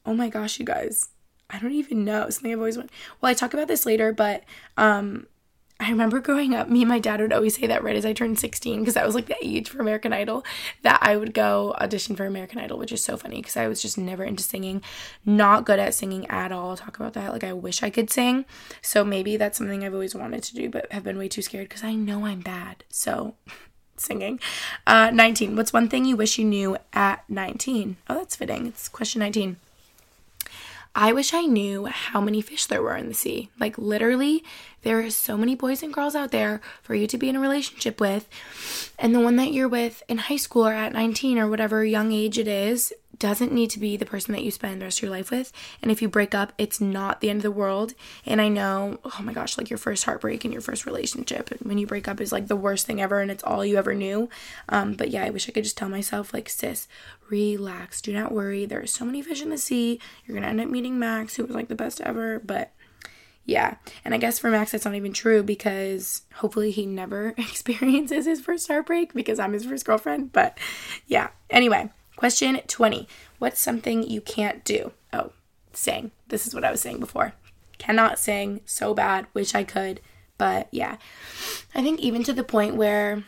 [0.06, 1.10] oh my gosh, you guys,
[1.50, 2.30] I don't even know.
[2.30, 2.90] Something I've always wanted.
[3.20, 4.44] Well, I talk about this later, but
[4.78, 5.26] um,
[5.78, 8.14] I remember growing up, me and my dad would always say that right as I
[8.14, 10.42] turned 16, because that was like the age for American Idol,
[10.80, 13.82] that I would go audition for American Idol, which is so funny because I was
[13.82, 14.80] just never into singing,
[15.26, 16.78] not good at singing at all.
[16.78, 17.32] Talk about that.
[17.32, 18.46] Like, I wish I could sing.
[18.80, 21.68] So maybe that's something I've always wanted to do, but have been way too scared
[21.68, 22.84] because I know I'm bad.
[22.88, 23.34] So,
[24.02, 24.40] singing.
[24.86, 25.56] Uh, 19.
[25.56, 27.96] What's one thing you wish you knew at 19?
[28.08, 28.66] Oh, that's fitting.
[28.66, 29.56] It's question 19.
[30.94, 33.48] I wish I knew how many fish there were in the sea.
[33.58, 34.44] Like, literally,
[34.82, 37.40] there are so many boys and girls out there for you to be in a
[37.40, 38.28] relationship with.
[38.98, 42.12] And the one that you're with in high school or at 19 or whatever young
[42.12, 45.04] age it is doesn't need to be the person that you spend the rest of
[45.04, 45.52] your life with.
[45.80, 47.94] And if you break up, it's not the end of the world.
[48.26, 51.78] And I know, oh my gosh, like your first heartbreak and your first relationship, when
[51.78, 54.28] you break up is like the worst thing ever and it's all you ever knew.
[54.68, 56.88] Um, but yeah, I wish I could just tell myself, like, sis,
[57.30, 58.66] relax, do not worry.
[58.66, 60.00] There are so many fish in the sea.
[60.26, 62.72] You're gonna end up meeting Max, who was like the best ever, but
[63.44, 63.76] yeah.
[64.04, 68.40] And I guess for Max, that's not even true because hopefully he never experiences his
[68.40, 70.32] first heartbreak because I'm his first girlfriend.
[70.32, 70.58] But
[71.06, 71.28] yeah.
[71.50, 74.92] Anyway, question 20 What's something you can't do?
[75.12, 75.32] Oh,
[75.72, 76.12] sing.
[76.28, 77.34] This is what I was saying before.
[77.78, 79.26] Cannot sing so bad.
[79.34, 80.00] Wish I could.
[80.38, 80.96] But yeah.
[81.74, 83.24] I think even to the point where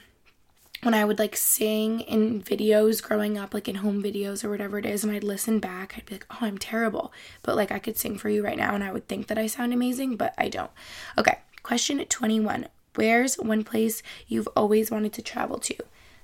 [0.85, 4.79] when I would like sing in videos growing up, like in home videos or whatever
[4.79, 7.13] it is, and I'd listen back, I'd be like, oh, I'm terrible.
[7.43, 9.47] But like I could sing for you right now and I would think that I
[9.47, 10.71] sound amazing, but I don't.
[11.19, 15.75] Okay, question 21 Where's one place you've always wanted to travel to?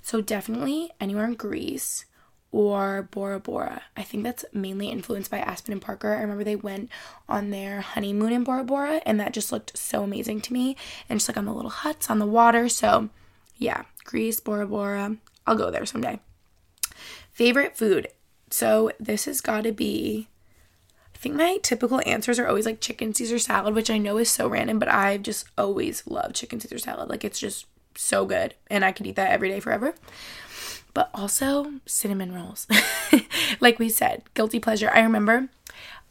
[0.03, 2.05] So definitely anywhere in Greece
[2.53, 3.83] or Bora Bora.
[3.97, 6.15] I think that's mainly influenced by Aspyn and Parker.
[6.15, 6.91] I remember they went
[7.29, 10.77] on their honeymoon in Bora Bora and that just looked so amazing to me.
[11.09, 12.69] And just like on the little huts on the water.
[12.69, 13.11] So
[13.57, 15.17] yeah, Greece, Bora Bora.
[15.47, 16.21] I'll go there someday.
[17.33, 18.09] Favorite food.
[18.51, 20.29] So this has got to be.
[21.15, 24.31] I think my typical answers are always like chicken Caesar salad, which I know is
[24.31, 27.11] so random, but I've just always loved chicken Caesar salad.
[27.11, 29.95] Like it's just so good, and I could eat that every day forever.
[30.93, 32.67] But also cinnamon rolls.
[33.61, 34.91] like we said, guilty pleasure.
[34.93, 35.49] I remember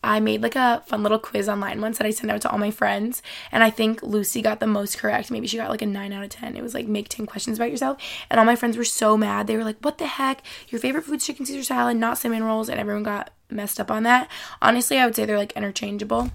[0.03, 2.57] I made like a fun little quiz online once that I sent out to all
[2.57, 3.21] my friends.
[3.51, 5.29] And I think Lucy got the most correct.
[5.29, 6.55] Maybe she got like a 9 out of 10.
[6.55, 8.01] It was like make 10 questions about yourself.
[8.29, 9.47] And all my friends were so mad.
[9.47, 10.41] They were like, what the heck?
[10.69, 12.69] Your favorite food's chicken Caesar salad, not cinnamon rolls.
[12.69, 14.29] And everyone got messed up on that.
[14.61, 16.31] Honestly, I would say they're like interchangeable.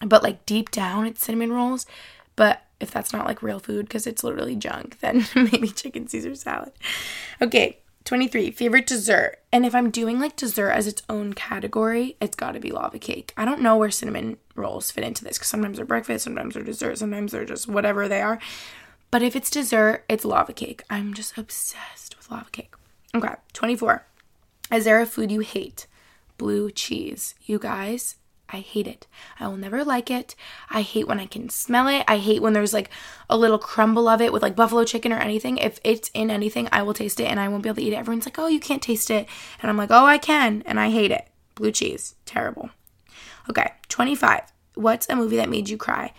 [0.00, 1.86] But like deep down, it's cinnamon rolls.
[2.36, 6.36] But if that's not like real food because it's literally junk, then maybe chicken Caesar
[6.36, 6.72] salad.
[7.42, 9.38] Okay, 23, favorite dessert.
[9.50, 12.98] And if I'm doing like dessert as its own category, it's got to be lava
[12.98, 13.32] cake.
[13.36, 16.62] I don't know where cinnamon rolls fit into this because sometimes they're breakfast, sometimes they're
[16.62, 18.38] dessert, sometimes they're just whatever they are.
[19.10, 20.82] But if it's dessert, it's lava cake.
[20.90, 22.74] I'm just obsessed with lava cake.
[23.14, 24.04] Okay, 24.
[24.72, 25.86] Is there a food you hate?
[26.36, 27.34] Blue cheese.
[27.44, 28.16] You guys,
[28.50, 29.06] I hate it.
[29.40, 30.34] I will never like it.
[30.70, 32.04] I hate when I can smell it.
[32.06, 32.90] I hate when there's like
[33.28, 35.56] a little crumble of it with like buffalo chicken or anything.
[35.58, 37.92] If it's in anything, I will taste it and I won't be able to eat
[37.92, 37.96] it.
[37.96, 39.26] Everyone's like, oh, you can't taste it.
[39.60, 40.62] And I'm like, oh, I can.
[40.66, 41.26] And I hate it.
[41.54, 42.14] Blue cheese.
[42.26, 42.70] Terrible.
[43.48, 44.42] Okay, 25.
[44.74, 46.12] What's a movie that made you cry?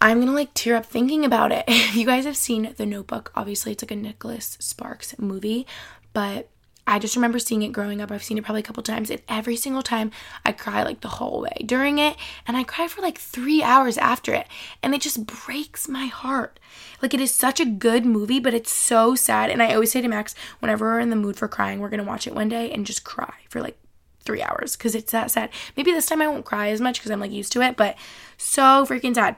[0.00, 1.64] I'm gonna like tear up thinking about it.
[1.94, 5.66] you guys have seen The Notebook, obviously, it's like a Nicholas Sparks movie,
[6.12, 6.48] but
[6.86, 8.10] I just remember seeing it growing up.
[8.10, 10.10] I've seen it probably a couple times, and every single time
[10.44, 12.16] I cry like the whole way during it,
[12.46, 14.46] and I cry for like three hours after it,
[14.82, 16.60] and it just breaks my heart.
[17.00, 19.50] Like it is such a good movie, but it's so sad.
[19.50, 22.04] And I always say to Max, whenever we're in the mood for crying, we're gonna
[22.04, 23.78] watch it one day and just cry for like
[24.20, 25.50] three hours because it's that sad.
[25.76, 27.96] Maybe this time I won't cry as much because I'm like used to it, but
[28.36, 29.36] so freaking sad.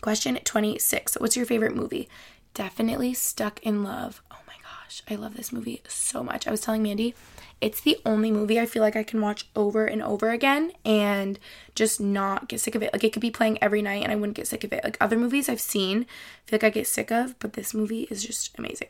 [0.00, 2.08] Question 26 What's your favorite movie?
[2.52, 4.36] Definitely Stuck in Love oh
[4.84, 6.46] gosh, I love this movie so much.
[6.46, 7.14] I was telling Mandy,
[7.60, 11.38] it's the only movie I feel like I can watch over and over again and
[11.74, 12.92] just not get sick of it.
[12.92, 14.84] Like it could be playing every night and I wouldn't get sick of it.
[14.84, 18.06] Like other movies I've seen, I feel like I get sick of, but this movie
[18.10, 18.88] is just amazing.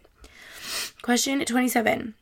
[1.03, 2.15] Question 27.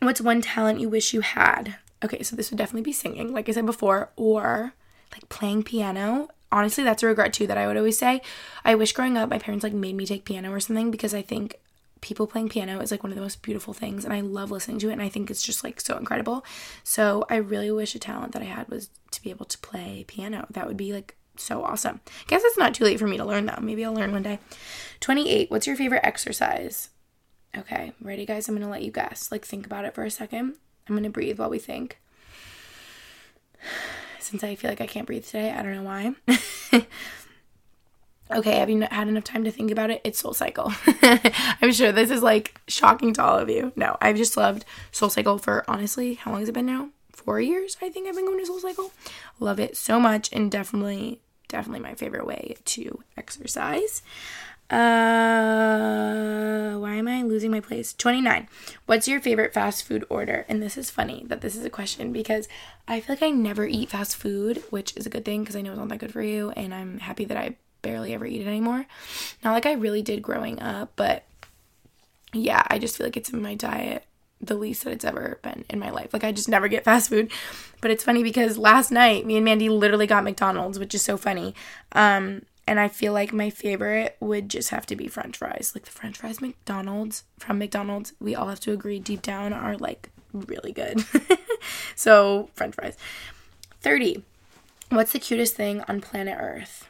[0.00, 1.76] What's one talent you wish you had?
[2.02, 4.72] Okay, so this would definitely be singing, like I said before, or
[5.12, 6.28] like playing piano.
[6.50, 8.22] Honestly, that's a regret too that I would always say.
[8.64, 11.22] I wish growing up my parents like made me take piano or something because I
[11.22, 11.56] think
[12.00, 14.78] people playing piano is like one of the most beautiful things and I love listening
[14.80, 16.44] to it and I think it's just like so incredible.
[16.82, 20.04] So I really wish a talent that I had was to be able to play
[20.06, 20.46] piano.
[20.50, 22.00] That would be like so awesome.
[22.06, 23.58] I Guess it's not too late for me to learn though.
[23.60, 24.38] Maybe I'll learn one day.
[25.00, 25.50] 28.
[25.50, 26.90] What's your favorite exercise?
[27.56, 28.48] Okay, ready guys?
[28.48, 29.30] I'm going to let you guess.
[29.32, 30.54] Like think about it for a second.
[30.88, 31.98] I'm going to breathe while we think.
[34.20, 36.14] Since I feel like I can't breathe today, I don't know why.
[38.32, 40.00] okay, have you had enough time to think about it?
[40.04, 40.72] It's Soul Cycle.
[41.62, 43.72] I'm sure this is like shocking to all of you.
[43.76, 46.90] No, I've just loved Soul Cycle for honestly, how long has it been now?
[47.12, 48.92] Four years, I think I've been going to Soul Cycle.
[49.38, 54.02] Love it so much and definitely, definitely my favorite way to exercise.
[54.70, 54.78] Uh,
[56.78, 57.92] why am I losing my place?
[57.92, 58.46] 29.
[58.86, 60.46] What's your favorite fast food order?
[60.48, 62.46] And this is funny that this is a question because
[62.86, 65.62] I feel like I never eat fast food, which is a good thing because I
[65.62, 66.50] know it's not that good for you.
[66.50, 68.86] And I'm happy that I barely ever eat it anymore.
[69.44, 71.24] Not like I really did growing up, but
[72.32, 74.04] yeah, I just feel like it's in my diet
[74.40, 76.12] the least that it's ever been in my life.
[76.12, 77.30] Like I just never get fast food.
[77.82, 81.16] But it's funny because last night me and Mandy literally got McDonald's, which is so
[81.16, 81.54] funny.
[81.92, 85.72] Um and I feel like my favorite would just have to be french fries.
[85.74, 89.76] Like the french fries McDonald's from McDonald's, we all have to agree deep down are
[89.76, 91.04] like really good.
[91.96, 92.96] so, french fries.
[93.80, 94.22] 30.
[94.90, 96.88] What's the cutest thing on planet Earth?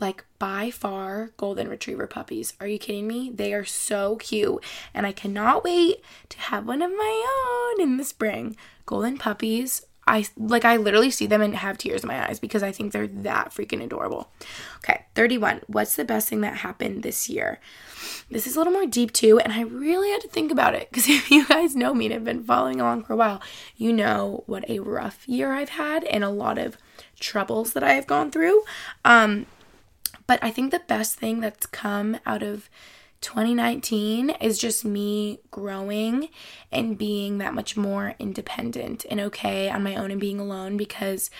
[0.00, 2.54] Like by far golden retriever puppies.
[2.60, 3.30] Are you kidding me?
[3.34, 4.62] They are so cute
[4.94, 8.56] and I cannot wait to have one of my own in the spring.
[8.86, 12.62] Golden puppies I like I literally see them and have tears in my eyes because
[12.62, 14.30] I think they're that freaking adorable.
[14.78, 15.60] Okay, 31.
[15.66, 17.60] What's the best thing that happened this year?
[18.30, 20.88] This is a little more deep too, and I really had to think about it
[20.90, 23.42] because if you guys know me and have been following along for a while,
[23.76, 26.78] you know what a rough year I've had and a lot of
[27.20, 28.62] troubles that I have gone through.
[29.04, 29.44] Um,
[30.28, 32.70] but I think the best thing that's come out of
[33.22, 36.28] 2019 is just me growing
[36.70, 41.30] and being that much more independent and okay on my own and being alone because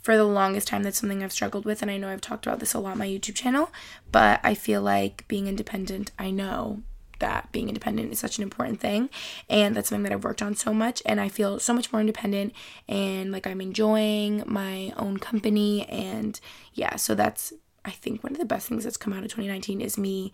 [0.00, 1.82] for the longest time that's something I've struggled with.
[1.82, 3.70] And I know I've talked about this a lot on my YouTube channel,
[4.12, 6.82] but I feel like being independent, I know
[7.18, 9.10] that being independent is such an important thing.
[9.50, 11.02] And that's something that I've worked on so much.
[11.04, 12.52] And I feel so much more independent
[12.88, 15.86] and like I'm enjoying my own company.
[15.88, 16.38] And
[16.72, 17.52] yeah, so that's
[17.86, 20.32] I think one of the best things that's come out of 2019 is me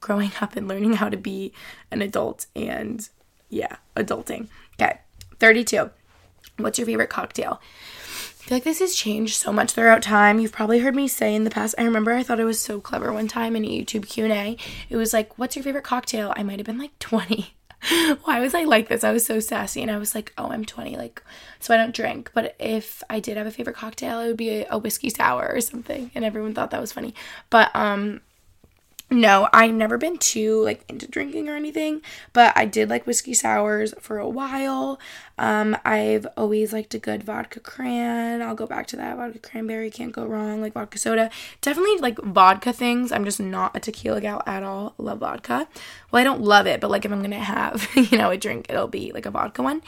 [0.00, 1.52] growing up and learning how to be
[1.90, 3.08] an adult and
[3.48, 4.48] yeah, adulting.
[4.80, 4.98] Okay,
[5.38, 5.90] 32.
[6.58, 7.60] What's your favorite cocktail?
[7.60, 10.40] I feel like this has changed so much throughout time.
[10.40, 11.74] You've probably heard me say in the past.
[11.78, 14.56] I remember I thought it was so clever one time in a YouTube Q&A.
[14.88, 17.54] It was like, "What's your favorite cocktail?" I might have been like 20.
[18.24, 19.04] Why was I like this?
[19.04, 21.22] I was so sassy and I was like, "Oh, I'm 20." Like,
[21.60, 24.50] so I don't drink, but if I did have a favorite cocktail, it would be
[24.50, 27.14] a, a whiskey sour or something, and everyone thought that was funny.
[27.48, 28.20] But um
[29.10, 32.00] no, I've never been too like into drinking or anything,
[32.32, 35.00] but I did like whiskey sours for a while.
[35.36, 38.40] Um, I've always liked a good vodka cran.
[38.40, 40.60] I'll go back to that vodka cranberry, can't go wrong.
[40.60, 41.28] Like vodka soda,
[41.60, 43.10] definitely like vodka things.
[43.10, 44.94] I'm just not a tequila gal at all.
[44.96, 45.66] Love vodka.
[46.12, 48.66] Well, I don't love it, but like if I'm gonna have you know a drink,
[48.68, 49.82] it'll be like a vodka one.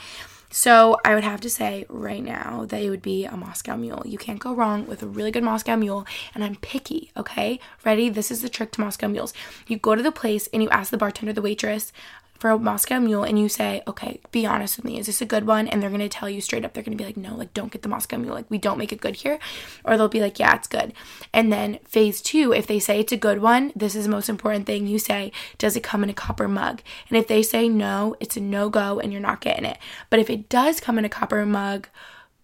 [0.55, 4.03] So I would have to say right now that it would be a Moscow Mule.
[4.05, 6.05] You can't go wrong with a really good Moscow Mule.
[6.35, 7.59] And I'm picky, okay?
[7.83, 8.07] Ready?
[8.07, 9.33] This is the trick to Moscow Mules.
[9.65, 11.91] You go to the place and you ask the bartender, the waitress,
[12.39, 15.25] for a Moscow Mule and you say, okay, be honest with me, is this a
[15.25, 15.67] good one?
[15.67, 17.83] And they're gonna tell you straight up, they're gonna be like, no, like don't get
[17.83, 19.39] the Moscow Mule, like we don't make it good here.
[19.85, 20.93] Or they'll be like, yeah, it's good.
[21.33, 24.29] And then phase two, if they say it's a good one, this is the most
[24.29, 26.81] important thing you say, does it come in a copper mug?
[27.09, 29.77] And if they say no, it's a no go and you're not getting it.
[30.09, 31.87] But if it does come in a copper mug,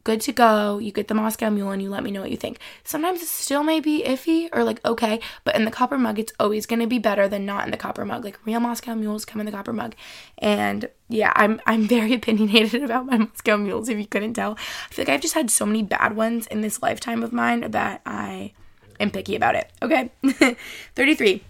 [0.03, 0.77] good to go.
[0.77, 2.59] You get the Moscow Mule and you let me know what you think.
[2.83, 6.33] Sometimes it still may be iffy or like okay, but in the copper mug, it's
[6.39, 8.23] always going to be better than not in the copper mug.
[8.23, 9.95] Like real Moscow Mules come in the copper mug.
[10.37, 14.57] And yeah, I'm I'm very opinionated about my Moscow Mules if you couldn't tell.
[14.89, 17.71] I feel like I've just had so many bad ones in this lifetime of mine
[17.71, 18.53] that I
[18.99, 19.71] am picky about it.
[19.81, 20.11] Okay.
[20.95, 21.43] 33.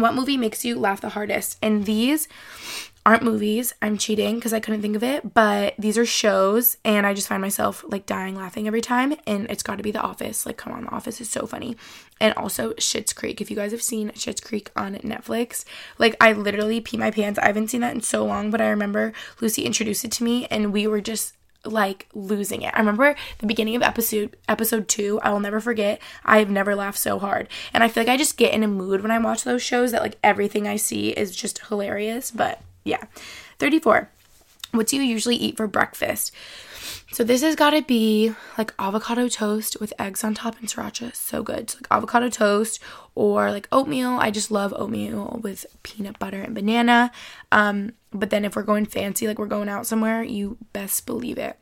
[0.00, 1.58] What movie makes you laugh the hardest?
[1.62, 2.28] And these
[3.06, 3.72] aren't movies.
[3.80, 7.28] I'm cheating because I couldn't think of it, but these are shows and I just
[7.28, 10.44] find myself like dying laughing every time and it's got to be The Office.
[10.44, 11.76] Like come on, The Office is so funny.
[12.20, 13.40] And also Schitt's Creek.
[13.40, 15.64] If you guys have seen Schitt's Creek on Netflix,
[15.98, 17.38] like I literally pee my pants.
[17.38, 20.46] I haven't seen that in so long, but I remember Lucy introduced it to me
[20.46, 22.72] and we were just like losing it.
[22.74, 26.00] I remember the beginning of episode episode 2, I will never forget.
[26.24, 27.48] I have never laughed so hard.
[27.72, 29.92] And I feel like I just get in a mood when I watch those shows
[29.92, 33.04] that like everything I see is just hilarious, but yeah.
[33.58, 34.10] 34.
[34.72, 36.32] What do you usually eat for breakfast?
[37.12, 41.14] So this has got to be like avocado toast with eggs on top and sriracha.
[41.14, 41.68] So good.
[41.68, 42.80] So like avocado toast
[43.16, 44.10] or like oatmeal.
[44.20, 47.10] I just love oatmeal with peanut butter and banana.
[47.50, 51.38] Um, but then if we're going fancy, like we're going out somewhere, you best believe
[51.38, 51.58] it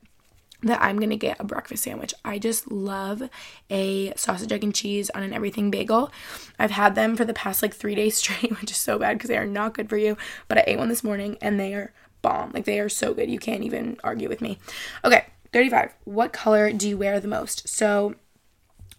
[0.62, 2.12] that I'm gonna get a breakfast sandwich.
[2.24, 3.28] I just love
[3.70, 6.10] a sausage, egg, and cheese on an everything bagel.
[6.58, 9.28] I've had them for the past like three days straight, which is so bad because
[9.28, 10.16] they are not good for you.
[10.48, 11.92] But I ate one this morning and they are
[12.22, 12.50] bomb.
[12.52, 13.30] Like they are so good.
[13.30, 14.58] You can't even argue with me.
[15.04, 15.94] Okay, 35.
[16.04, 17.68] What color do you wear the most?
[17.68, 18.16] So,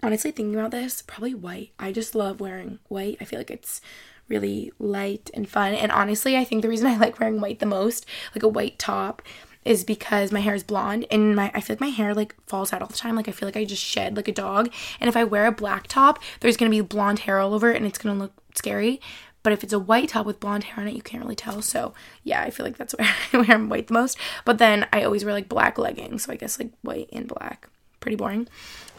[0.02, 1.72] honestly, thinking about this, probably white.
[1.78, 3.18] I just love wearing white.
[3.20, 3.82] I feel like it's
[4.30, 5.74] really light and fun.
[5.74, 8.80] And honestly, I think the reason I like wearing white the most, like a white
[8.80, 9.22] top,
[9.66, 12.72] is because my hair is blonde and my I feel like my hair like falls
[12.72, 13.16] out all the time.
[13.16, 14.72] Like I feel like I just shed like a dog.
[15.00, 17.78] And if I wear a black top, there's gonna be blonde hair all over it
[17.78, 19.02] and it's gonna look scary.
[19.44, 21.62] But if it's a white top with blonde hair on it, you can't really tell.
[21.62, 24.18] So yeah, I feel like that's where I wear white the most.
[24.46, 26.24] But then I always wear like black leggings.
[26.24, 27.68] So I guess like white and black.
[28.00, 28.48] Pretty boring.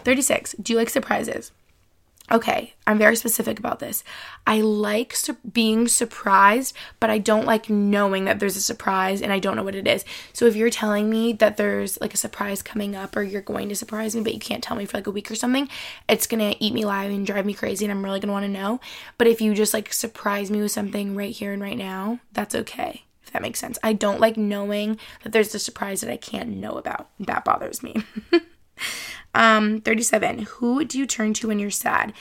[0.04, 0.54] 36.
[0.60, 1.52] Do you like surprises?
[2.32, 4.04] Okay, I'm very specific about this.
[4.46, 9.32] I like su- being surprised, but I don't like knowing that there's a surprise and
[9.32, 10.04] I don't know what it is.
[10.32, 13.68] So if you're telling me that there's like a surprise coming up or you're going
[13.68, 15.68] to surprise me, but you can't tell me for like a week or something,
[16.08, 18.78] it's gonna eat me alive and drive me crazy and I'm really gonna wanna know.
[19.18, 22.54] But if you just like surprise me with something right here and right now, that's
[22.54, 23.06] okay.
[23.24, 23.76] If that makes sense.
[23.82, 27.08] I don't like knowing that there's a surprise that I can't know about.
[27.18, 27.96] That bothers me.
[29.34, 30.40] Um, 37.
[30.40, 32.12] Who do you turn to when you're sad?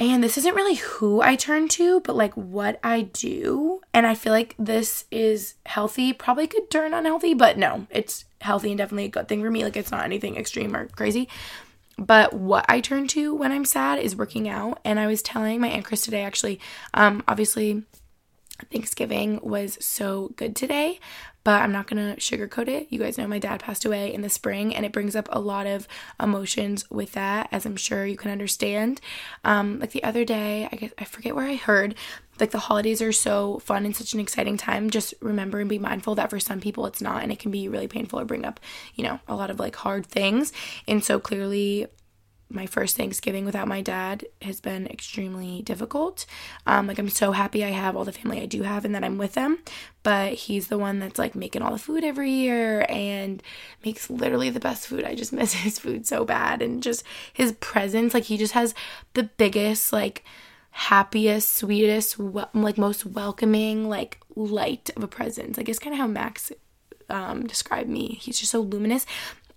[0.00, 3.80] And this isn't really who I turn to, but like what I do.
[3.92, 6.12] And I feel like this is healthy.
[6.12, 9.62] Probably could turn unhealthy, but no, it's healthy and definitely a good thing for me.
[9.62, 11.28] Like it's not anything extreme or crazy.
[11.96, 14.80] But what I turn to when I'm sad is working out.
[14.84, 16.60] And I was telling my Aunt Chris today, actually,
[16.92, 17.84] um, obviously
[18.72, 20.98] Thanksgiving was so good today,
[21.44, 22.88] but I'm not gonna sugarcoat it.
[22.90, 25.38] You guys know my dad passed away in the spring, and it brings up a
[25.38, 25.86] lot of
[26.20, 29.00] emotions with that, as I'm sure you can understand.
[29.44, 31.94] Um, like the other day, I guess I forget where I heard,
[32.40, 34.90] like the holidays are so fun and such an exciting time.
[34.90, 37.68] Just remember and be mindful that for some people it's not, and it can be
[37.68, 38.58] really painful or bring up,
[38.94, 40.52] you know, a lot of like hard things.
[40.88, 41.86] And so clearly,
[42.54, 46.24] my first Thanksgiving without my dad has been extremely difficult.
[46.66, 49.04] Um, like I'm so happy I have all the family I do have and that
[49.04, 49.58] I'm with them,
[50.02, 53.42] but he's the one that's like making all the food every year and
[53.84, 55.04] makes literally the best food.
[55.04, 58.14] I just miss his food so bad and just his presence.
[58.14, 58.74] Like he just has
[59.14, 60.24] the biggest like
[60.70, 65.58] happiest, sweetest, like most welcoming like light of a presence.
[65.58, 66.52] I guess kind of how Max
[67.08, 68.18] um, described me.
[68.20, 69.06] He's just so luminous.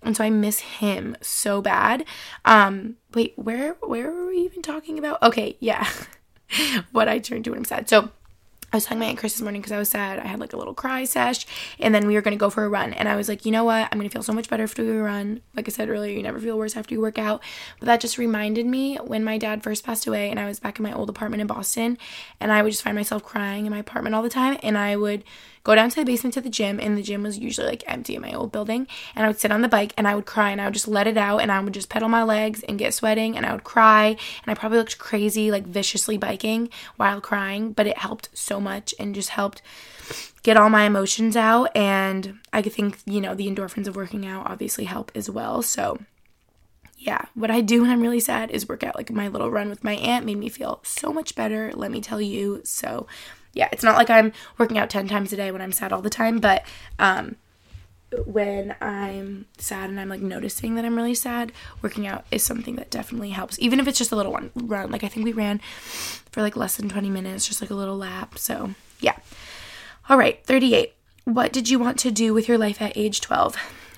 [0.02, 2.04] And so I miss him so bad.
[2.44, 5.22] Um, wait, where where were we even talking about?
[5.22, 5.88] Okay, yeah.
[6.92, 7.88] what I turned to when I'm sad.
[7.88, 8.10] So
[8.70, 10.18] I was telling my Aunt Chris this morning because I was sad.
[10.18, 11.46] I had like a little cry sesh,
[11.80, 12.92] and then we were gonna go for a run.
[12.92, 13.88] And I was like, you know what?
[13.90, 15.40] I'm gonna feel so much better after we run.
[15.56, 17.42] Like I said earlier, you never feel worse after you work out.
[17.80, 20.78] But that just reminded me when my dad first passed away, and I was back
[20.78, 21.96] in my old apartment in Boston,
[22.40, 24.96] and I would just find myself crying in my apartment all the time, and I
[24.96, 25.24] would
[25.68, 28.14] go down to the basement to the gym, and the gym was usually like empty
[28.14, 28.86] in my old building.
[29.14, 30.88] And I would sit on the bike and I would cry and I would just
[30.88, 33.52] let it out and I would just pedal my legs and get sweating and I
[33.52, 34.06] would cry.
[34.06, 38.94] And I probably looked crazy, like viciously biking while crying, but it helped so much
[38.98, 39.60] and just helped
[40.42, 41.76] get all my emotions out.
[41.76, 45.60] And I think, you know, the endorphins of working out obviously help as well.
[45.60, 45.98] So,
[46.96, 48.96] yeah, what I do when I'm really sad is work out.
[48.96, 52.00] Like my little run with my aunt made me feel so much better, let me
[52.00, 52.62] tell you.
[52.64, 53.06] So,
[53.58, 56.00] yeah, it's not like I'm working out 10 times a day when I'm sad all
[56.00, 56.64] the time, but
[57.00, 57.34] um,
[58.24, 61.50] when I'm sad and I'm like noticing that I'm really sad,
[61.82, 63.58] working out is something that definitely helps.
[63.58, 64.92] Even if it's just a little one run.
[64.92, 65.58] Like I think we ran
[66.30, 68.38] for like less than 20 minutes, just like a little lap.
[68.38, 69.16] So, yeah.
[70.08, 70.94] All right, 38.
[71.24, 73.56] What did you want to do with your life at age 12?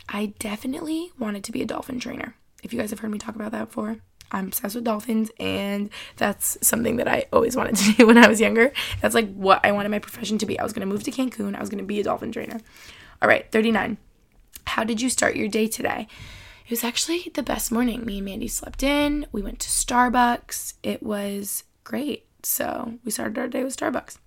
[0.09, 2.35] I definitely wanted to be a dolphin trainer.
[2.63, 3.99] If you guys have heard me talk about that before,
[4.33, 8.28] I'm obsessed with dolphins, and that's something that I always wanted to do when I
[8.28, 8.72] was younger.
[9.01, 10.59] That's like what I wanted my profession to be.
[10.59, 12.61] I was to move to Cancun, I was to be a dolphin trainer.
[13.22, 13.99] All right, 39.
[14.66, 16.07] How did you start your day today?
[16.64, 18.05] It was actually the best morning.
[18.05, 20.74] Me and Mandy slept in, we went to Starbucks.
[20.83, 22.26] It was great.
[22.43, 24.18] So we started our day with Starbucks.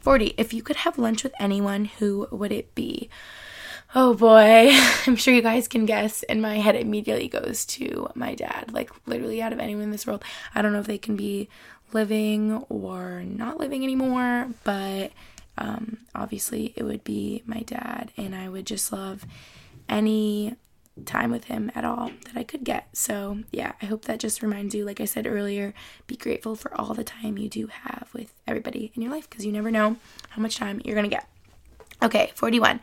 [0.00, 0.34] 40.
[0.36, 3.08] If you could have lunch with anyone, who would it be?
[3.96, 4.70] Oh boy,
[5.06, 6.24] I'm sure you guys can guess.
[6.24, 8.72] And my head immediately goes to my dad.
[8.72, 11.48] Like, literally, out of anyone in this world, I don't know if they can be
[11.92, 15.12] living or not living anymore, but
[15.56, 18.10] um, obviously, it would be my dad.
[18.16, 19.24] And I would just love
[19.88, 20.56] any
[21.04, 22.88] time with him at all that I could get.
[22.96, 25.72] So, yeah, I hope that just reminds you, like I said earlier,
[26.08, 29.46] be grateful for all the time you do have with everybody in your life because
[29.46, 29.98] you never know
[30.30, 31.28] how much time you're going to get.
[32.02, 32.80] Okay, 41.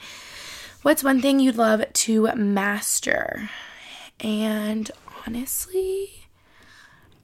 [0.82, 3.52] What's one thing you'd love to master?
[4.20, 4.90] And
[5.28, 6.28] honestly,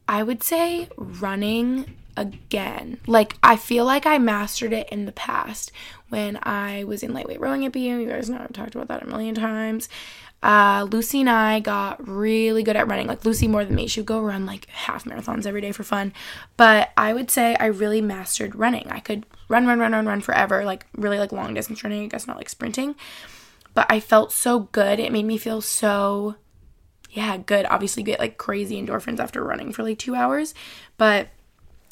[0.07, 2.99] I would say running again.
[3.07, 5.71] Like, I feel like I mastered it in the past
[6.09, 7.79] when I was in lightweight rowing at BU.
[7.79, 9.89] You guys know I've talked about that a million times.
[10.43, 13.07] Uh, Lucy and I got really good at running.
[13.07, 13.87] Like, Lucy more than me.
[13.87, 16.13] She would go run like half marathons every day for fun.
[16.57, 18.87] But I would say I really mastered running.
[18.91, 20.63] I could run, run, run, run, run forever.
[20.63, 22.03] Like, really like long distance running.
[22.03, 22.93] I guess not like sprinting.
[23.77, 24.99] But I felt so good.
[24.99, 26.33] It made me feel so
[27.11, 27.67] yeah, good.
[27.69, 30.55] Obviously, get like crazy endorphins after running for like two hours,
[30.97, 31.27] but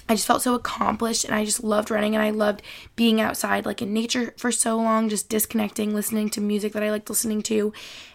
[0.09, 2.63] I just felt so accomplished and I just loved running and I loved
[2.95, 6.89] being outside, like in nature for so long, just disconnecting, listening to music that I
[6.89, 7.71] liked listening to.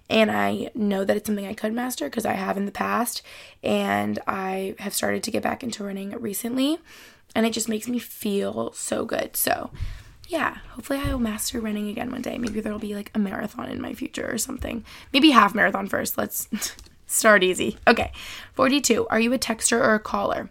[0.08, 3.22] And I know that it's something I could master because I have in the past.
[3.62, 6.78] And I have started to get back into running recently.
[7.36, 9.36] And it just makes me feel so good.
[9.36, 9.70] So,
[10.30, 12.38] yeah, hopefully I will master running again one day.
[12.38, 14.84] Maybe there'll be like a marathon in my future or something.
[15.12, 16.16] Maybe half marathon first.
[16.16, 16.48] Let's
[17.06, 17.78] start easy.
[17.88, 18.12] Okay,
[18.54, 19.08] 42.
[19.08, 20.50] Are you a texter or a caller?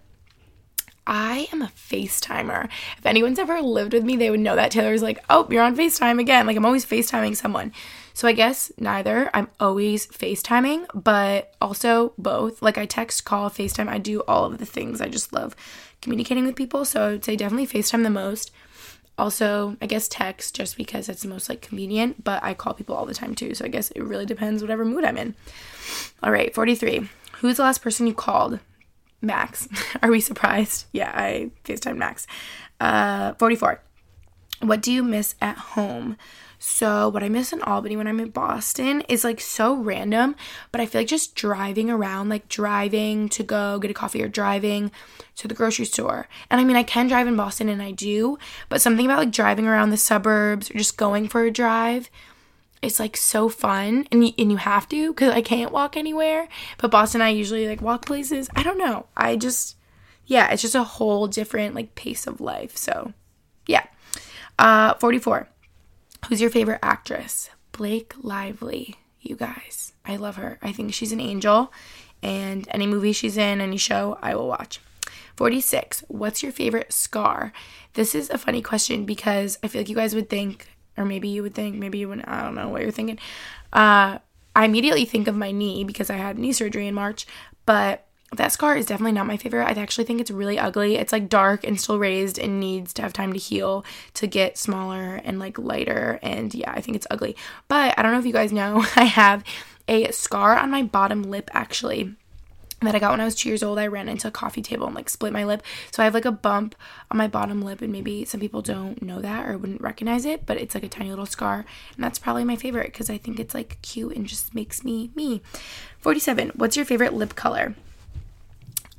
[1.07, 2.69] I am a FaceTimer.
[2.97, 5.77] If anyone's ever lived with me, they would know that Taylor's like, oh, you're on
[5.77, 6.45] FaceTime again.
[6.45, 7.71] Like, I'm always FaceTiming someone.
[8.13, 9.31] So I guess neither.
[9.33, 12.61] I'm always FaceTiming, but also both.
[12.61, 13.87] Like, I text, call, FaceTime.
[13.87, 14.99] I do all of the things.
[15.01, 15.55] I just love
[16.01, 16.83] communicating with people.
[16.85, 18.51] So I would say definitely FaceTime the most.
[19.19, 22.95] Also, I guess text just because it's the most like convenient, but I call people
[22.95, 23.53] all the time too.
[23.53, 25.35] So I guess it really depends whatever mood I'm in.
[26.23, 27.09] All right, 43.
[27.41, 28.59] Who's the last person you called?
[29.21, 29.67] Max.
[30.01, 30.85] Are we surprised?
[30.93, 32.27] Yeah, I FaceTime Max.
[32.79, 33.81] Uh, 44.
[34.61, 36.15] What do you miss at home?
[36.61, 40.35] So, what I miss in Albany when I'm in Boston is like so random,
[40.73, 44.27] but I feel like just driving around, like driving to go get a coffee or
[44.27, 44.91] driving
[45.37, 46.27] to the grocery store.
[46.51, 48.37] And I mean, I can drive in Boston and I do,
[48.67, 52.09] but something about like driving around the suburbs or just going for a drive
[52.81, 56.47] it's like so fun and you, and you have to because I can't walk anywhere.
[56.77, 58.49] But Boston, I usually like walk places.
[58.55, 59.07] I don't know.
[59.17, 59.75] I just,
[60.25, 62.77] yeah, it's just a whole different like pace of life.
[62.77, 63.13] So,
[63.65, 63.85] yeah.
[64.57, 65.49] Uh, 44.
[66.27, 67.49] Who's your favorite actress?
[67.71, 68.97] Blake Lively.
[69.21, 70.59] You guys, I love her.
[70.61, 71.73] I think she's an angel.
[72.21, 74.79] And any movie she's in, any show, I will watch.
[75.35, 76.03] 46.
[76.07, 77.53] What's your favorite scar?
[77.93, 80.67] This is a funny question because I feel like you guys would think
[80.99, 83.17] or maybe you would think, maybe you wouldn't, I don't know what you're thinking.
[83.71, 84.19] Uh,
[84.55, 87.25] I immediately think of my knee because I had knee surgery in March,
[87.65, 88.05] but
[88.35, 89.65] that scar is definitely not my favorite.
[89.65, 90.95] I actually think it's really ugly.
[90.95, 93.83] It's like dark and still raised and needs to have time to heal
[94.15, 96.19] to get smaller and like lighter.
[96.21, 97.35] And yeah, I think it's ugly.
[97.67, 99.43] But I don't know if you guys know, I have
[99.87, 102.15] a scar on my bottom lip actually
[102.81, 103.77] that I got when I was two years old.
[103.77, 105.63] I ran into a coffee table and like split my lip.
[105.91, 106.75] So I have like a bump
[107.11, 110.45] on my bottom lip, and maybe some people don't know that or wouldn't recognize it,
[110.45, 111.65] but it's like a tiny little scar.
[111.95, 115.11] And that's probably my favorite because I think it's like cute and just makes me
[115.15, 115.41] me.
[115.99, 116.53] 47.
[116.55, 117.75] What's your favorite lip color?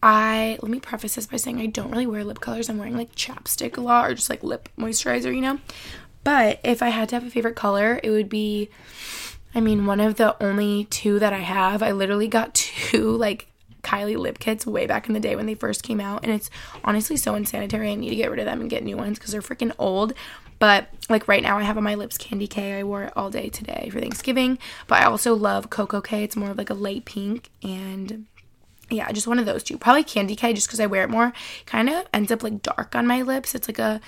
[0.02, 2.68] I let me preface this by saying I don't really wear lip colors.
[2.68, 5.58] I'm wearing like chapstick a lot or just like lip moisturizer, you know.
[6.24, 8.70] But if I had to have a favorite color, it would be
[9.54, 11.82] I mean, one of the only two that I have.
[11.82, 13.46] I literally got two like
[13.82, 16.50] Kylie lip kits way back in the day when they first came out, and it's
[16.84, 17.90] honestly so unsanitary.
[17.90, 20.12] I need to get rid of them and get new ones because they're freaking old.
[20.58, 22.78] But like right now, I have on my lips Candy K.
[22.78, 24.58] I wore it all day today for Thanksgiving.
[24.86, 26.22] But I also love Koko K.
[26.22, 28.26] It's more of like a light pink and
[28.90, 29.78] yeah, just one of those two.
[29.78, 31.32] Probably Candy K just because I wear it more.
[31.66, 33.54] Kind of ends up like dark on my lips.
[33.54, 34.00] It's like a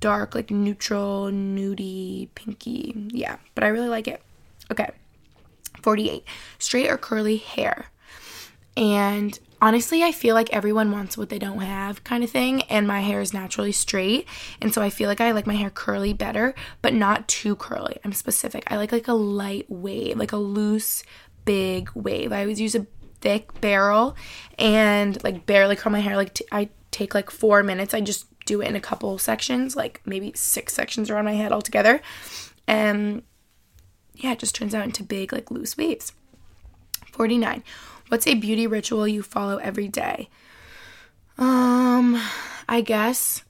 [0.00, 3.08] dark, like neutral, nudie, pinky.
[3.08, 4.22] Yeah, but I really like it.
[4.70, 4.90] Okay.
[5.82, 6.24] 48.
[6.58, 7.86] Straight or curly hair.
[8.76, 12.62] And honestly, I feel like everyone wants what they don't have kind of thing.
[12.62, 14.26] And my hair is naturally straight.
[14.60, 17.98] And so I feel like I like my hair curly better, but not too curly.
[18.04, 18.64] I'm specific.
[18.68, 21.02] I like like a light wave, like a loose,
[21.44, 22.32] big wave.
[22.32, 22.86] I always use a
[23.20, 24.16] thick barrel
[24.58, 26.16] and like barely curl my hair.
[26.16, 27.94] Like t- I take like four minutes.
[27.94, 31.52] I just do it in a couple sections, like maybe six sections around my head
[31.52, 32.00] altogether.
[32.66, 33.22] And
[34.14, 36.12] yeah, it just turns out into big, like loose waves.
[37.12, 37.62] 49.
[38.08, 40.28] What's a beauty ritual you follow every day?
[41.36, 42.20] Um,
[42.68, 43.42] I guess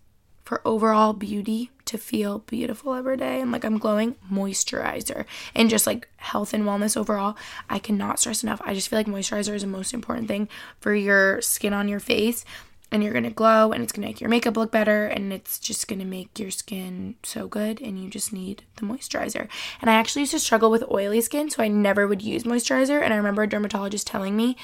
[0.45, 5.25] for overall beauty to feel beautiful every day and like I'm glowing, moisturizer
[5.55, 7.37] and just like health and wellness overall.
[7.69, 8.61] I cannot stress enough.
[8.65, 10.49] I just feel like moisturizer is the most important thing
[10.81, 12.45] for your skin on your face
[12.91, 15.89] and you're gonna glow and it's gonna make your makeup look better and it's just
[15.89, 19.49] gonna make your skin so good and you just need the moisturizer
[19.81, 23.03] and i actually used to struggle with oily skin so i never would use moisturizer
[23.03, 24.57] and i remember a dermatologist telling me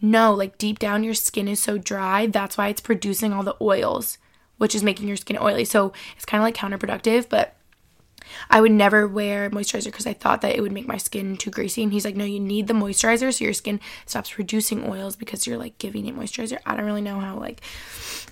[0.00, 3.56] no like deep down your skin is so dry that's why it's producing all the
[3.60, 4.16] oils
[4.58, 7.54] which is making your skin oily so it's kind of like counterproductive but
[8.50, 11.50] I would never wear moisturizer because I thought that it would make my skin too
[11.50, 11.82] greasy.
[11.82, 15.46] And he's like, no, you need the moisturizer so your skin stops producing oils because
[15.46, 16.58] you're like giving it moisturizer.
[16.66, 17.60] I don't really know how like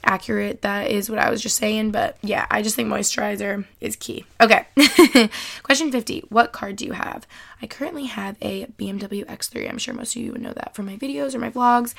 [0.05, 3.97] accurate that is what I was just saying, but yeah, I just think moisturizer is
[3.97, 4.25] key.
[4.41, 4.67] Okay.
[5.63, 6.25] Question 50.
[6.29, 7.27] What car do you have?
[7.63, 9.69] I currently have a BMW X3.
[9.69, 11.95] I'm sure most of you would know that from my videos or my vlogs.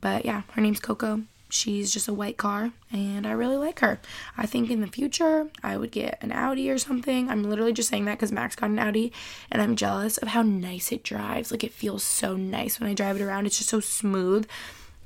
[0.00, 4.00] But yeah, her name's Coco she's just a white car and I really like her.
[4.36, 7.28] I think in the future I would get an Audi or something.
[7.28, 9.12] I'm literally just saying that because Max got an Audi
[9.50, 11.50] and I'm jealous of how nice it drives.
[11.50, 14.48] Like it feels so nice when I drive it around, it's just so smooth.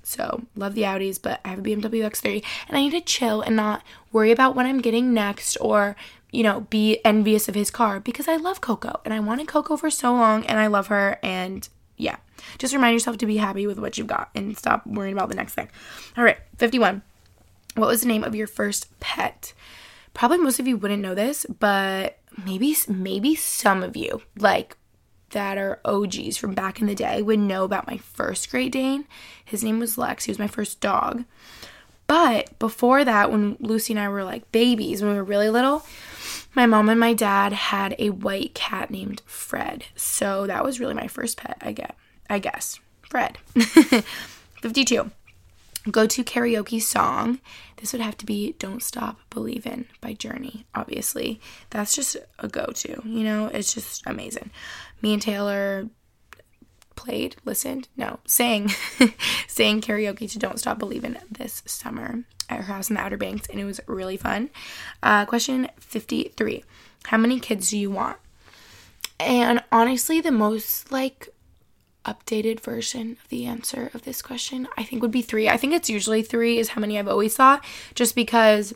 [0.03, 3.43] So, love the Audis, but I have a BMW X3 and I need to chill
[3.43, 5.95] and not worry about what I'm getting next or,
[6.33, 9.77] you know, be envious of his car because I love Coco and I wanted Coco
[9.77, 11.69] for so long and I love her and
[12.01, 12.17] yeah.
[12.59, 15.35] Just remind yourself to be happy with what you've got and stop worrying about the
[15.35, 15.69] next thing.
[16.17, 17.03] All right, 51.
[17.75, 19.53] What was the name of your first pet?
[20.15, 24.77] Probably most of you wouldn't know this, but maybe maybe some of you like
[25.31, 29.05] that are OGs from back in the day would know about my first Great Dane.
[29.45, 30.25] His name was Lex.
[30.25, 31.25] He was my first dog.
[32.07, 35.87] But before that, when Lucy and I were like babies, when we were really little,
[36.55, 39.85] my mom and my dad had a white cat named Fred.
[39.95, 41.97] So that was really my first pet, I get.
[42.29, 42.81] I guess.
[43.03, 43.39] Fred.
[44.63, 45.11] 52.
[45.91, 47.41] Go to karaoke song.
[47.79, 51.41] This would have to be Don't Stop Believin' by Journey, obviously.
[51.71, 53.47] That's just a go to, you know?
[53.47, 54.51] It's just amazing.
[55.01, 55.89] Me and Taylor
[57.01, 58.69] played, listened, no, sang,
[59.49, 63.49] sang karaoke to Don't Stop Believin' this summer at her house in the Outer Banks,
[63.49, 64.51] and it was really fun.
[65.03, 66.63] Uh, question 53
[67.07, 68.19] How many kids do you want?
[69.19, 71.31] And honestly, the most like
[72.05, 75.49] updated version of the answer of this question, I think would be three.
[75.49, 78.75] I think it's usually three, is how many I've always thought, just because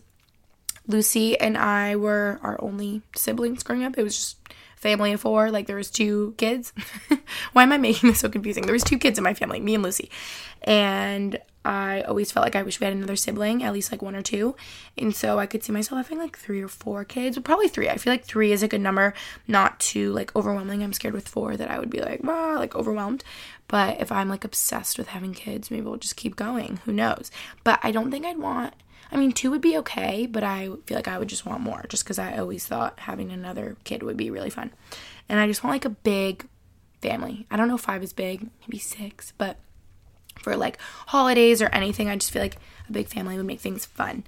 [0.86, 3.98] Lucy and I were our only siblings growing up.
[3.98, 4.36] It was just
[4.84, 5.50] family of four.
[5.50, 6.72] Like there was two kids.
[7.54, 8.64] Why am I making this so confusing?
[8.64, 10.10] There was two kids in my family, me and Lucy.
[10.62, 14.14] And I always felt like I wish we had another sibling, at least like one
[14.14, 14.54] or two.
[14.98, 17.88] And so I could see myself having like three or four kids, probably three.
[17.88, 19.14] I feel like three is a good number,
[19.48, 20.82] not too like overwhelming.
[20.82, 23.24] I'm scared with four that I would be like, ah, like overwhelmed.
[23.68, 26.80] But if I'm like obsessed with having kids, maybe we'll just keep going.
[26.84, 27.30] Who knows?
[27.64, 28.74] But I don't think I'd want
[29.14, 31.84] I mean, two would be okay, but I feel like I would just want more
[31.88, 34.72] just because I always thought having another kid would be really fun.
[35.28, 36.48] And I just want like a big
[37.00, 37.46] family.
[37.48, 39.58] I don't know if five is big, maybe six, but
[40.40, 42.56] for like holidays or anything, I just feel like
[42.88, 44.24] a big family would make things fun.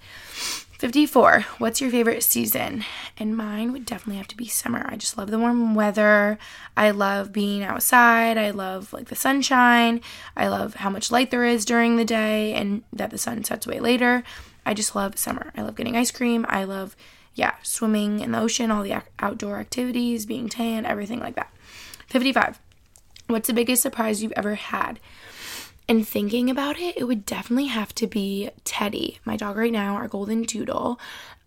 [0.78, 1.40] 54.
[1.58, 2.84] What's your favorite season?
[3.18, 4.86] And mine would definitely have to be summer.
[4.88, 6.38] I just love the warm weather.
[6.76, 8.36] I love being outside.
[8.36, 10.02] I love like the sunshine.
[10.36, 13.66] I love how much light there is during the day and that the sun sets
[13.66, 14.22] way later.
[14.66, 15.52] I just love summer.
[15.56, 16.44] I love getting ice cream.
[16.48, 16.96] I love,
[17.34, 21.50] yeah, swimming in the ocean, all the outdoor activities, being tan, everything like that.
[22.08, 22.60] 55.
[23.28, 25.00] What's the biggest surprise you've ever had?
[25.88, 29.94] And thinking about it, it would definitely have to be Teddy, my dog right now,
[29.94, 30.98] our golden doodle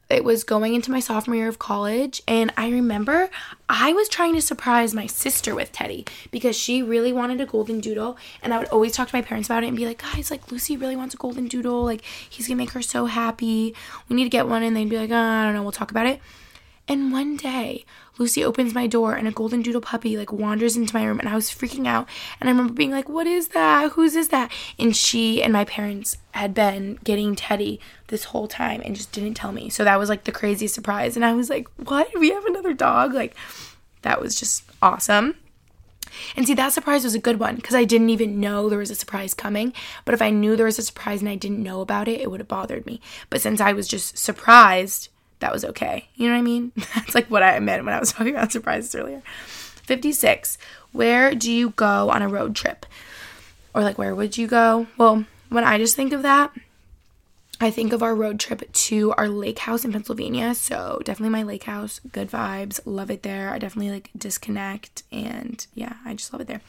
[0.09, 3.29] it was going into my sophomore year of college and i remember
[3.67, 7.79] i was trying to surprise my sister with teddy because she really wanted a golden
[7.79, 10.31] doodle and i would always talk to my parents about it and be like guys
[10.31, 11.83] like lucy really wants a golden doodle.
[11.83, 13.75] Like he's gonna make her so happy.
[14.07, 15.63] We need to get one and they'd be like oh, i don't know.
[15.63, 16.19] We'll talk about it
[16.89, 17.85] and one day
[18.17, 21.29] Lucy opens my door and a golden doodle puppy like wanders into my room and
[21.29, 22.09] I was freaking out.
[22.39, 23.93] And I remember being like what is that?
[23.93, 24.51] Whose is that?
[24.77, 29.35] And she and my parents had been getting Teddy this whole time and just didn't
[29.35, 29.69] tell me.
[29.69, 31.15] So that was like the craziest surprise.
[31.15, 32.09] And I was like what?
[32.19, 33.13] We have another dog?
[33.13, 33.35] Like
[34.01, 35.35] that was just awesome.
[36.35, 38.89] And see, that surprise was a good one because I didn't even know there was
[38.89, 39.73] a surprise coming.
[40.05, 42.31] But if I knew there was a surprise and I didn't know about it, it
[42.31, 42.99] would have bothered me.
[43.29, 45.09] But since I was just surprised,
[45.39, 46.07] that was okay.
[46.15, 46.71] You know what I mean?
[46.95, 49.21] That's like what I meant when I was talking about surprises earlier.
[49.83, 50.57] 56.
[50.91, 52.85] Where do you go on a road trip?
[53.73, 54.87] Or like, where would you go?
[54.97, 56.51] Well, when I just think of that,
[57.61, 60.55] I think of our road trip to our lake house in Pennsylvania.
[60.55, 63.49] So definitely my lake house, good vibes, love it there.
[63.49, 66.61] I definitely like disconnect and yeah, I just love it there.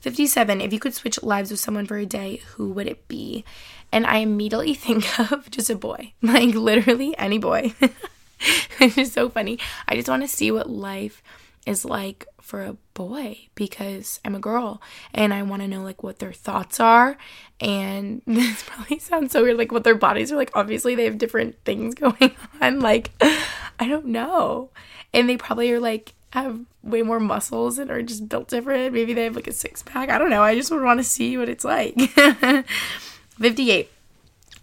[0.00, 0.60] 57.
[0.60, 3.44] If you could switch lives with someone for a day, who would it be?
[3.92, 7.74] And I immediately think of just a boy, like literally any boy.
[8.80, 9.60] it's just so funny.
[9.86, 11.22] I just want to see what life
[11.66, 14.82] is like for a boy because I'm a girl
[15.14, 17.16] and I want to know like what their thoughts are.
[17.60, 21.18] And this probably sounds so weird like what their bodies are like obviously they have
[21.18, 24.70] different things going on like I don't know.
[25.14, 28.92] And they probably are like have way more muscles and are just built different.
[28.92, 30.42] Maybe they have like a six pack I don't know.
[30.42, 31.94] I just would want to see what it's like.
[33.38, 33.90] 58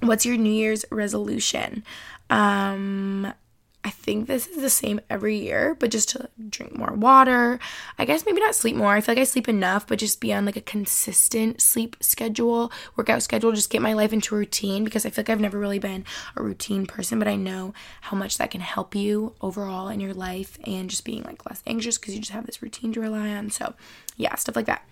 [0.02, 1.84] what's your new year's resolution?
[2.30, 3.34] Um
[3.82, 7.60] I think this is the same every year, but just to drink more water.
[7.98, 8.94] I guess maybe not sleep more.
[8.94, 12.74] I feel like I sleep enough, but just be on like a consistent sleep schedule,
[12.98, 15.58] workout schedule, just get my life into a routine because I feel like I've never
[15.58, 16.04] really been
[16.36, 20.14] a routine person, but I know how much that can help you overall in your
[20.14, 23.30] life and just being like less anxious because you just have this routine to rely
[23.30, 23.50] on.
[23.50, 23.76] So,
[24.18, 24.86] yeah, stuff like that.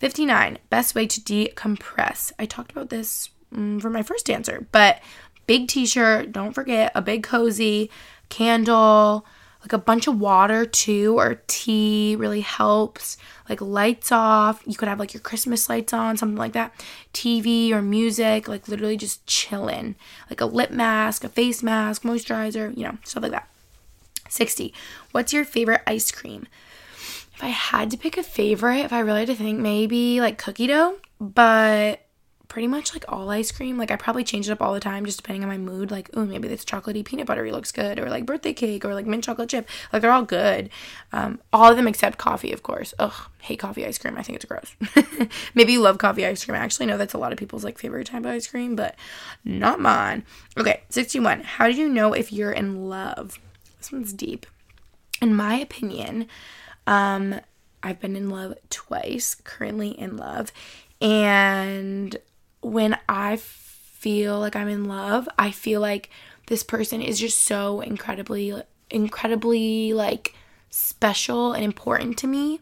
[0.00, 2.30] 59, best way to decompress.
[2.38, 5.00] I talked about this mm, for my first answer, but
[5.46, 7.90] big t shirt, don't forget a big cozy
[8.28, 9.24] candle,
[9.60, 13.16] like a bunch of water too, or tea really helps.
[13.48, 14.62] Like lights off.
[14.66, 16.74] You could have like your Christmas lights on, something like that.
[17.14, 19.96] TV or music, like literally just chilling.
[20.28, 23.48] Like a lip mask, a face mask, moisturizer, you know, stuff like that.
[24.28, 24.74] 60.
[25.12, 26.46] What's your favorite ice cream?
[27.34, 30.38] If I had to pick a favorite, if I really had to think, maybe like
[30.38, 32.03] cookie dough, but
[32.54, 33.76] pretty much like all ice cream.
[33.76, 35.90] Like I probably change it up all the time just depending on my mood.
[35.90, 39.06] Like, oh, maybe this chocolatey peanut buttery looks good, or like birthday cake, or like
[39.06, 39.68] mint chocolate chip.
[39.92, 40.70] Like they're all good.
[41.12, 42.94] Um, all of them except coffee, of course.
[43.00, 44.16] Ugh, hate coffee ice cream.
[44.16, 44.72] I think it's gross.
[45.56, 46.54] maybe you love coffee ice cream.
[46.54, 48.94] I actually know that's a lot of people's like favorite type of ice cream, but
[49.44, 50.22] not mine.
[50.56, 51.40] Okay, 61.
[51.40, 53.40] How do you know if you're in love?
[53.78, 54.46] This one's deep.
[55.20, 56.28] In my opinion,
[56.86, 57.40] um,
[57.82, 60.52] I've been in love twice, currently in love.
[61.00, 62.16] And
[62.64, 66.10] when I feel like I'm in love, I feel like
[66.46, 68.54] this person is just so incredibly,
[68.90, 70.34] incredibly like
[70.70, 72.60] special and important to me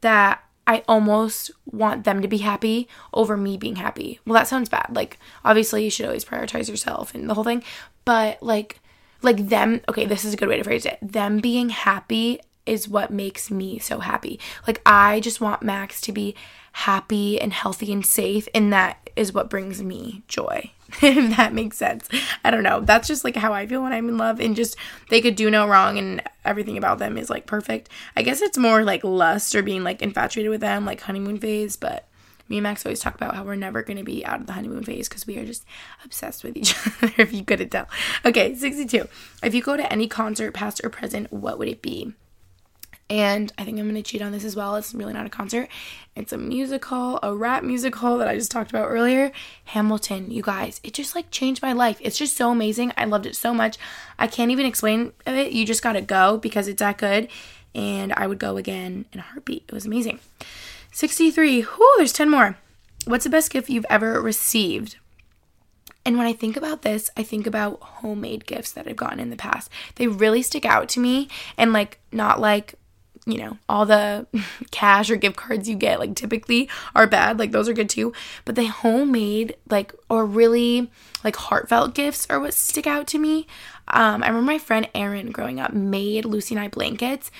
[0.00, 4.20] that I almost want them to be happy over me being happy.
[4.26, 4.88] Well, that sounds bad.
[4.94, 7.64] Like, obviously, you should always prioritize yourself and the whole thing,
[8.04, 8.80] but like,
[9.22, 10.98] like them, okay, this is a good way to phrase it.
[11.00, 14.38] Them being happy is what makes me so happy.
[14.66, 16.34] Like, I just want Max to be
[16.72, 20.70] happy and healthy and safe, and that is what brings me joy.
[21.02, 22.08] if that makes sense.
[22.44, 22.80] I don't know.
[22.80, 24.76] That's just like how I feel when I'm in love, and just
[25.10, 27.90] they could do no wrong, and everything about them is like perfect.
[28.16, 31.76] I guess it's more like lust or being like infatuated with them, like honeymoon phase,
[31.76, 32.08] but
[32.48, 34.54] me and Max always talk about how we're never going to be out of the
[34.54, 35.66] honeymoon phase because we are just
[36.04, 37.88] obsessed with each other, if you couldn't tell.
[38.24, 39.06] Okay, 62.
[39.42, 42.14] If you go to any concert, past or present, what would it be?
[43.10, 44.76] And I think I'm to cheat on this as well.
[44.76, 45.68] It's really not a concert.
[46.14, 49.32] It's a musical, a rap musical that I just talked about earlier.
[49.64, 51.98] Hamilton, you guys, it just like changed my life.
[52.02, 52.92] It's just so amazing.
[52.98, 53.78] I loved it so much.
[54.18, 55.52] I can't even explain it.
[55.52, 57.28] You just got to go because it's that good.
[57.74, 59.64] And I would go again in a heartbeat.
[59.68, 60.18] It was amazing.
[60.92, 61.62] 63.
[61.62, 62.58] Whoo, there's 10 more.
[63.06, 64.96] What's the best gift you've ever received?
[66.04, 69.30] And when I think about this, I think about homemade gifts that I've gotten in
[69.30, 69.70] the past.
[69.94, 72.74] They really stick out to me and like not like
[73.28, 74.26] you know, all the
[74.70, 77.38] cash or gift cards you get, like typically are bad.
[77.38, 78.12] Like those are good too.
[78.44, 80.90] But the homemade, like, or really
[81.22, 83.46] like heartfelt gifts are what stick out to me.
[83.88, 87.30] Um, I remember my friend Erin growing up made Lucy and I blankets,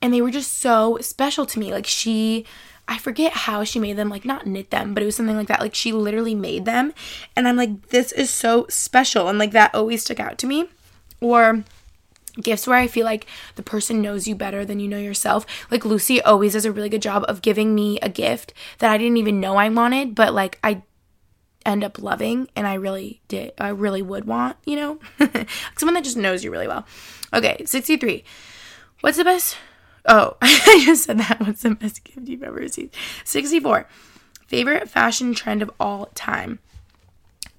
[0.00, 1.72] and they were just so special to me.
[1.72, 2.44] Like she,
[2.86, 5.48] I forget how she made them, like not knit them, but it was something like
[5.48, 5.60] that.
[5.60, 6.92] Like she literally made them,
[7.36, 10.68] and I'm like, this is so special, and like that always stuck out to me.
[11.20, 11.64] Or
[12.40, 13.26] gifts where I feel like
[13.56, 15.46] the person knows you better than you know yourself.
[15.70, 18.98] Like Lucy always does a really good job of giving me a gift that I
[18.98, 20.82] didn't even know I wanted, but like I
[21.66, 24.98] end up loving and I really did I really would want, you know?
[25.76, 26.86] Someone that just knows you really well.
[27.32, 28.24] Okay, 63.
[29.00, 29.56] What's the best
[30.08, 31.40] Oh, I just said that.
[31.40, 32.96] What's the best gift you've ever received?
[33.24, 33.86] 64.
[34.46, 36.60] Favorite fashion trend of all time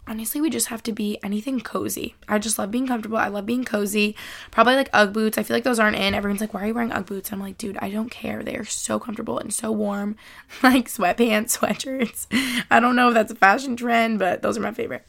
[0.10, 2.16] honestly we just have to be anything cozy.
[2.28, 3.18] I just love being comfortable.
[3.18, 4.16] I love being cozy.
[4.52, 5.38] Probably like Ugg boots.
[5.38, 6.14] I feel like those aren't in.
[6.14, 7.32] Everyone's like, why are you wearing Ugg boots?
[7.32, 8.44] I'm like, dude, I don't care.
[8.44, 10.16] They are so comfortable and so warm.
[10.64, 12.28] like sweatpants, sweatshirts.
[12.72, 15.06] I don't know if that's a fashion trend, but those are my favorite.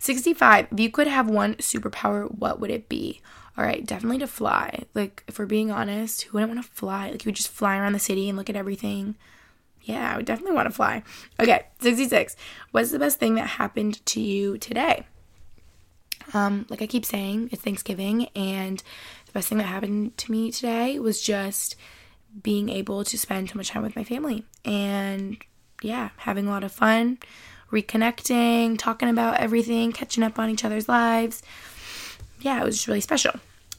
[0.00, 0.68] 65.
[0.72, 3.20] If you could have one superpower, what would it be?
[3.56, 4.84] All right, definitely to fly.
[4.94, 7.10] Like, if we're being honest, who wouldn't want to fly?
[7.10, 9.16] Like, you would just fly around the city and look at everything.
[9.82, 11.02] Yeah, I would definitely want to fly.
[11.38, 12.36] Okay, 66.
[12.70, 15.06] What's the best thing that happened to you today?
[16.34, 18.78] Um, like I keep saying, it's Thanksgiving, and
[19.26, 21.76] the best thing that happened to me today was just
[22.42, 25.36] being able to spend so much time with my family and
[25.82, 27.18] yeah, having a lot of fun,
[27.72, 31.42] reconnecting, talking about everything, catching up on each other's lives.
[32.40, 33.32] Yeah, it was just really special.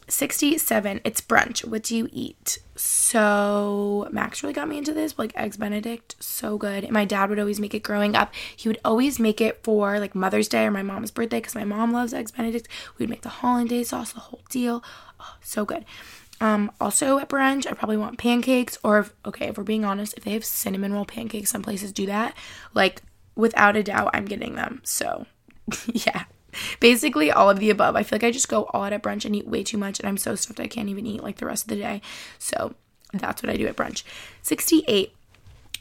[0.08, 1.02] 67.
[1.04, 1.66] It's brunch.
[1.66, 2.60] What do you eat?
[2.76, 6.84] So, Max really got me into this, like eggs benedict, so good.
[6.84, 8.34] And my dad would always make it growing up.
[8.56, 11.64] He would always make it for like Mother's Day or my mom's birthday because my
[11.64, 12.68] mom loves eggs benedict.
[12.97, 14.84] We would make the hollandaise sauce, the whole deal.
[15.20, 15.86] Oh, so good.
[16.39, 20.16] Um, also at brunch, I probably want pancakes or if, okay, if we're being honest,
[20.18, 22.36] if they have cinnamon roll pancakes, some places do that.
[22.74, 23.04] Like
[23.36, 24.82] without a doubt, I'm getting them.
[24.84, 25.28] So,
[25.93, 26.24] yeah.
[26.80, 27.95] Basically, all of the above.
[27.95, 29.99] I feel like I just go all out at brunch and eat way too much,
[29.99, 32.02] and I'm so stuffed I can't even eat like the rest of the day.
[32.39, 32.76] So
[33.14, 34.04] that's what I do at brunch.
[34.41, 35.14] 68.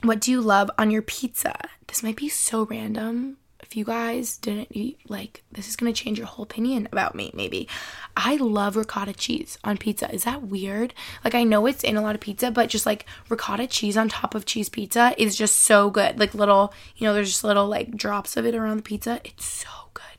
[0.03, 1.55] What do you love on your pizza?
[1.87, 3.37] This might be so random.
[3.63, 7.31] If you guys didn't eat, like, this is gonna change your whole opinion about me,
[7.35, 7.69] maybe.
[8.17, 10.13] I love ricotta cheese on pizza.
[10.13, 10.95] Is that weird?
[11.23, 14.09] Like, I know it's in a lot of pizza, but just like ricotta cheese on
[14.09, 16.19] top of cheese pizza is just so good.
[16.19, 19.21] Like, little, you know, there's just little like drops of it around the pizza.
[19.25, 20.10] It's so good.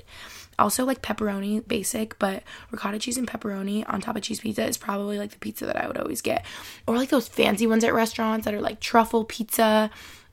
[0.62, 4.78] Also, like pepperoni, basic, but ricotta cheese and pepperoni on top of cheese pizza is
[4.78, 6.46] probably like the pizza that I would always get.
[6.86, 9.90] Or like those fancy ones at restaurants that are like truffle pizza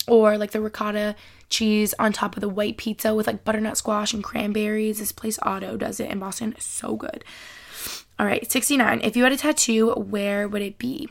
[0.07, 1.16] or like the ricotta
[1.49, 4.99] cheese on top of the white pizza with like butternut squash and cranberries.
[4.99, 6.55] This place Otto does it in Boston.
[6.59, 7.24] so good.
[8.18, 9.01] All right, 69.
[9.03, 11.09] If you had a tattoo, where would it be?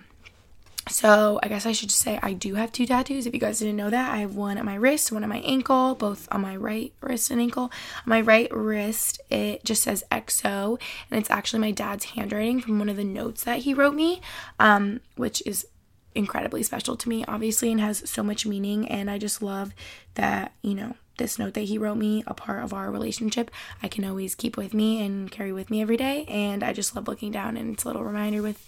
[0.89, 3.25] So I guess I should just say I do have two tattoos.
[3.25, 5.39] If you guys didn't know that, I have one at my wrist, one at my
[5.39, 7.63] ankle, both on my right wrist and ankle.
[7.63, 7.71] On
[8.05, 10.79] my right wrist, it just says EXO,
[11.09, 14.21] and it's actually my dad's handwriting from one of the notes that he wrote me,
[14.59, 15.67] um, which is
[16.15, 18.87] incredibly special to me, obviously, and has so much meaning.
[18.87, 19.73] And I just love
[20.15, 23.49] that, you know, this note that he wrote me, a part of our relationship,
[23.81, 26.25] I can always keep with me and carry with me every day.
[26.27, 28.65] And I just love looking down, and it's a little reminder with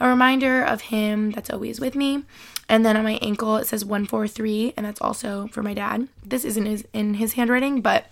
[0.00, 2.24] a reminder of him that's always with me.
[2.68, 6.08] And then on my ankle it says 143 and that's also for my dad.
[6.24, 8.06] This isn't his, in his handwriting, but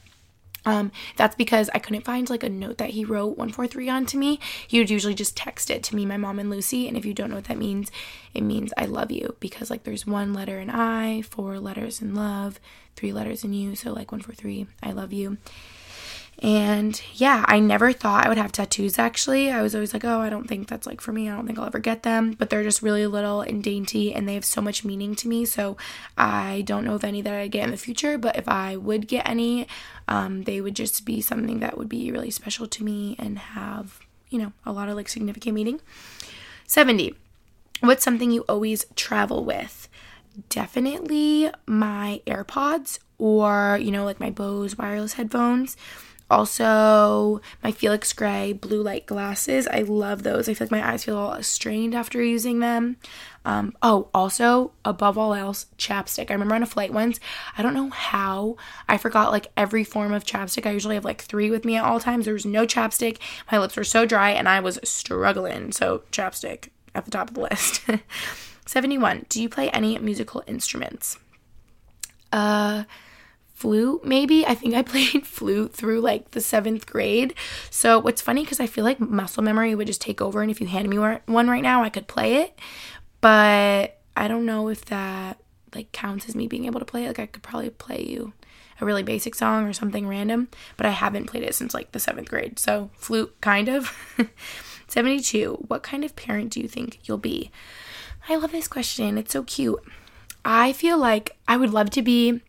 [0.65, 4.17] um, that's because I couldn't find like a note that he wrote 143 on to
[4.17, 4.39] me.
[4.67, 6.87] He would usually just text it to me, my mom and Lucy.
[6.87, 7.91] And if you don't know what that means,
[8.35, 12.15] it means I love you because like there's one letter in I, four letters in
[12.15, 12.61] love,
[12.95, 13.75] three letters in you.
[13.75, 15.39] So like 143, I love you.
[16.39, 19.53] And yeah, I never thought I would have tattoos actually.
[19.53, 21.29] I was always like, oh, I don't think that's like for me.
[21.29, 22.33] I don't think I'll ever get them.
[22.33, 25.45] But they're just really little and dainty and they have so much meaning to me.
[25.45, 25.77] So
[26.19, 28.19] I don't know of any that I get in the future.
[28.19, 29.69] But if I would get any,
[30.09, 34.01] um, they would just be something that would be really special to me and have,
[34.29, 35.81] you know, a lot of like significant meaning.
[36.67, 37.15] 70.
[37.83, 39.89] What's something you always travel with?
[40.49, 45.77] Definitely my AirPods or, you know, like my Bose wireless headphones
[46.33, 49.69] also, my Felix Gray blue light glasses.
[49.69, 50.49] I love those.
[50.49, 52.97] I feel like my eyes feel all strained after using them.
[53.45, 56.31] Um, oh, also, above all else, chapstick.
[56.31, 57.21] I remember on a flight once,
[57.59, 58.57] I don't know how
[58.89, 60.67] I forgot like every form of chapstick.
[60.67, 62.25] I usually have like three with me at all times.
[62.25, 63.19] There was no chapstick.
[63.51, 65.71] My lips were so dry and I was struggling.
[65.71, 67.83] So, chapstick at the top of the list.
[68.67, 69.27] 71.
[69.29, 71.19] Do you play any musical instruments?
[72.33, 72.85] Uh,
[73.63, 74.45] flute maybe.
[74.45, 77.35] I think i played flute through like the seventh grade.
[77.71, 80.61] So what's funny because i feel like muscle memory would just take over and if
[80.61, 82.59] you hand me one right now i could play it.
[83.21, 85.39] But i don't know if that
[85.77, 87.07] like counts as me being able to play it.
[87.07, 88.33] Like i could probably play you
[88.81, 92.01] a really basic song or something random but i haven't played it since like the
[92.01, 92.59] seventh grade.
[92.59, 93.97] So flute kind of.
[94.89, 97.51] 72 what kind of parent do you think you'll be?
[98.29, 99.17] I love this question.
[99.17, 99.83] It's so cute.
[100.45, 102.43] I feel like i would love to be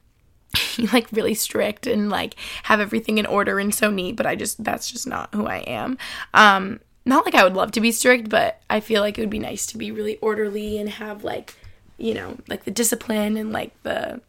[0.93, 4.63] like really strict and like have everything in order and so neat, but I just
[4.63, 5.97] that's just not who I am.
[6.33, 9.29] Um not like I would love to be strict, but I feel like it would
[9.29, 11.55] be nice to be really orderly and have like,
[11.97, 14.21] you know, like the discipline and like the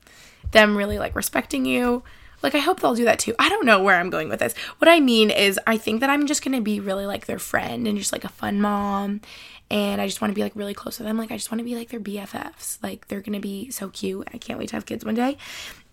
[0.51, 2.03] them really like respecting you.
[2.45, 3.35] Like I hope they'll do that too.
[3.39, 4.55] I don't know where I'm going with this.
[4.79, 7.89] What I mean is I think that I'm just to be really like their friend
[7.89, 9.23] and just like a fun mom
[9.71, 11.17] and I just want to be like really close to them.
[11.17, 12.83] Like I just want to be like their BFFs.
[12.83, 14.29] Like they're gonna be so cute.
[14.35, 15.39] I can't wait to have kids one day.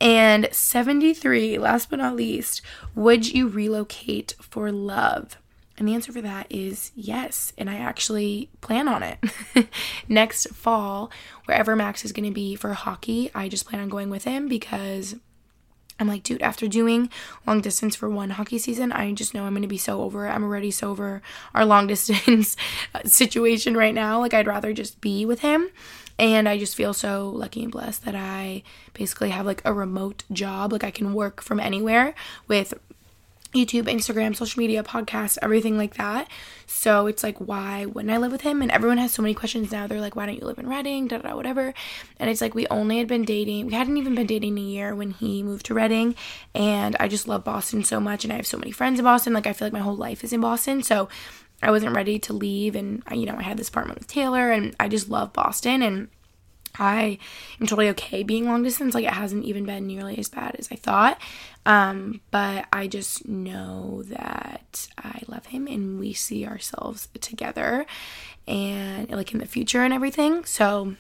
[0.02, 2.62] And 73, last but not least,
[2.96, 5.38] would you relocate for love?
[5.78, 7.54] And the answer for that is yes.
[7.58, 9.20] And I actually plan on it.
[10.10, 11.10] Next fall,
[11.46, 14.48] wherever Max is going to be for hockey, I just plan on going with him
[14.48, 15.16] because
[16.02, 17.10] I'm like, dude, after doing
[17.46, 20.26] long distance for one hockey season, I just know I'm going to be so over
[20.26, 20.32] it.
[20.32, 21.22] I'm already so over
[21.54, 22.58] our long distance
[22.96, 24.20] uh, situation right now.
[24.20, 25.70] Like, I'd rather just be with him.
[26.18, 30.24] And I just feel so lucky and blessed that I basically have like a remote
[30.32, 30.72] job.
[30.72, 32.16] Like, I can work from anywhere
[32.48, 32.74] with
[33.54, 36.30] YouTube, Instagram, social media, podcast, everything like that.
[36.68, 38.62] So it's like, why wouldn't I live with him?
[38.62, 39.88] And everyone has so many questions now.
[39.88, 41.08] They're like, why don't you live in Reading?
[41.08, 41.74] Da da whatever.
[42.18, 43.68] And it's like, we only had been dating.
[43.68, 46.16] We hadn't even been dating a year when he moved to Reading.
[46.56, 48.24] And I just love Boston so much.
[48.24, 49.34] And I have so many friends in Boston.
[49.34, 50.82] Like, I feel like my whole life is in Boston.
[50.82, 51.10] So
[51.62, 52.76] I wasn't ready to leave.
[52.76, 54.52] And, you know, I had this apartment with Taylor.
[54.52, 55.82] And I just love Boston.
[55.82, 56.08] And
[56.78, 57.18] I
[57.60, 58.94] am totally okay being long distance.
[58.94, 61.20] Like it hasn't even been nearly as bad as I thought.
[61.66, 67.86] Um, but I just know that I love him and we see ourselves together
[68.48, 70.46] and like in the future and everything.
[70.46, 70.96] So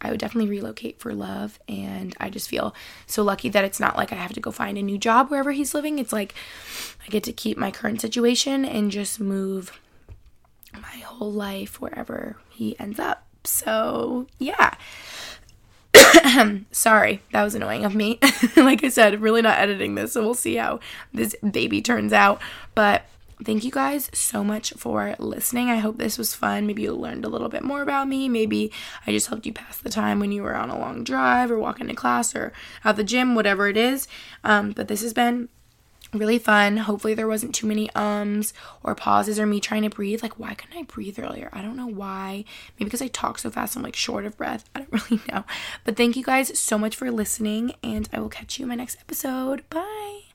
[0.00, 1.58] I would definitely relocate for love.
[1.68, 2.74] And I just feel
[3.06, 5.52] so lucky that it's not like I have to go find a new job wherever
[5.52, 5.98] he's living.
[5.98, 6.34] It's like
[7.04, 9.78] I get to keep my current situation and just move
[10.74, 13.27] my whole life wherever he ends up.
[13.48, 14.74] So, yeah.
[16.70, 18.18] Sorry, that was annoying of me.
[18.56, 20.80] like I said, really not editing this, so we'll see how
[21.12, 22.40] this baby turns out.
[22.74, 23.04] But
[23.44, 25.70] thank you guys so much for listening.
[25.70, 26.66] I hope this was fun.
[26.66, 28.28] Maybe you learned a little bit more about me.
[28.28, 28.72] Maybe
[29.06, 31.58] I just helped you pass the time when you were on a long drive or
[31.58, 32.52] walking to class or
[32.84, 34.08] at the gym, whatever it is.
[34.44, 35.48] Um, but this has been
[36.12, 36.78] really fun.
[36.78, 38.52] Hopefully, there wasn't too many ums
[38.82, 40.22] or pauses or me trying to breathe.
[40.22, 41.50] Like, why couldn't I breathe earlier?
[41.52, 42.44] I don't know why.
[42.78, 44.68] Maybe because I talk so fast, I'm like short of breath.
[44.74, 45.44] I don't really know.
[45.84, 48.74] But thank you guys so much for listening, and I will catch you in my
[48.74, 49.68] next episode.
[49.70, 50.27] Bye.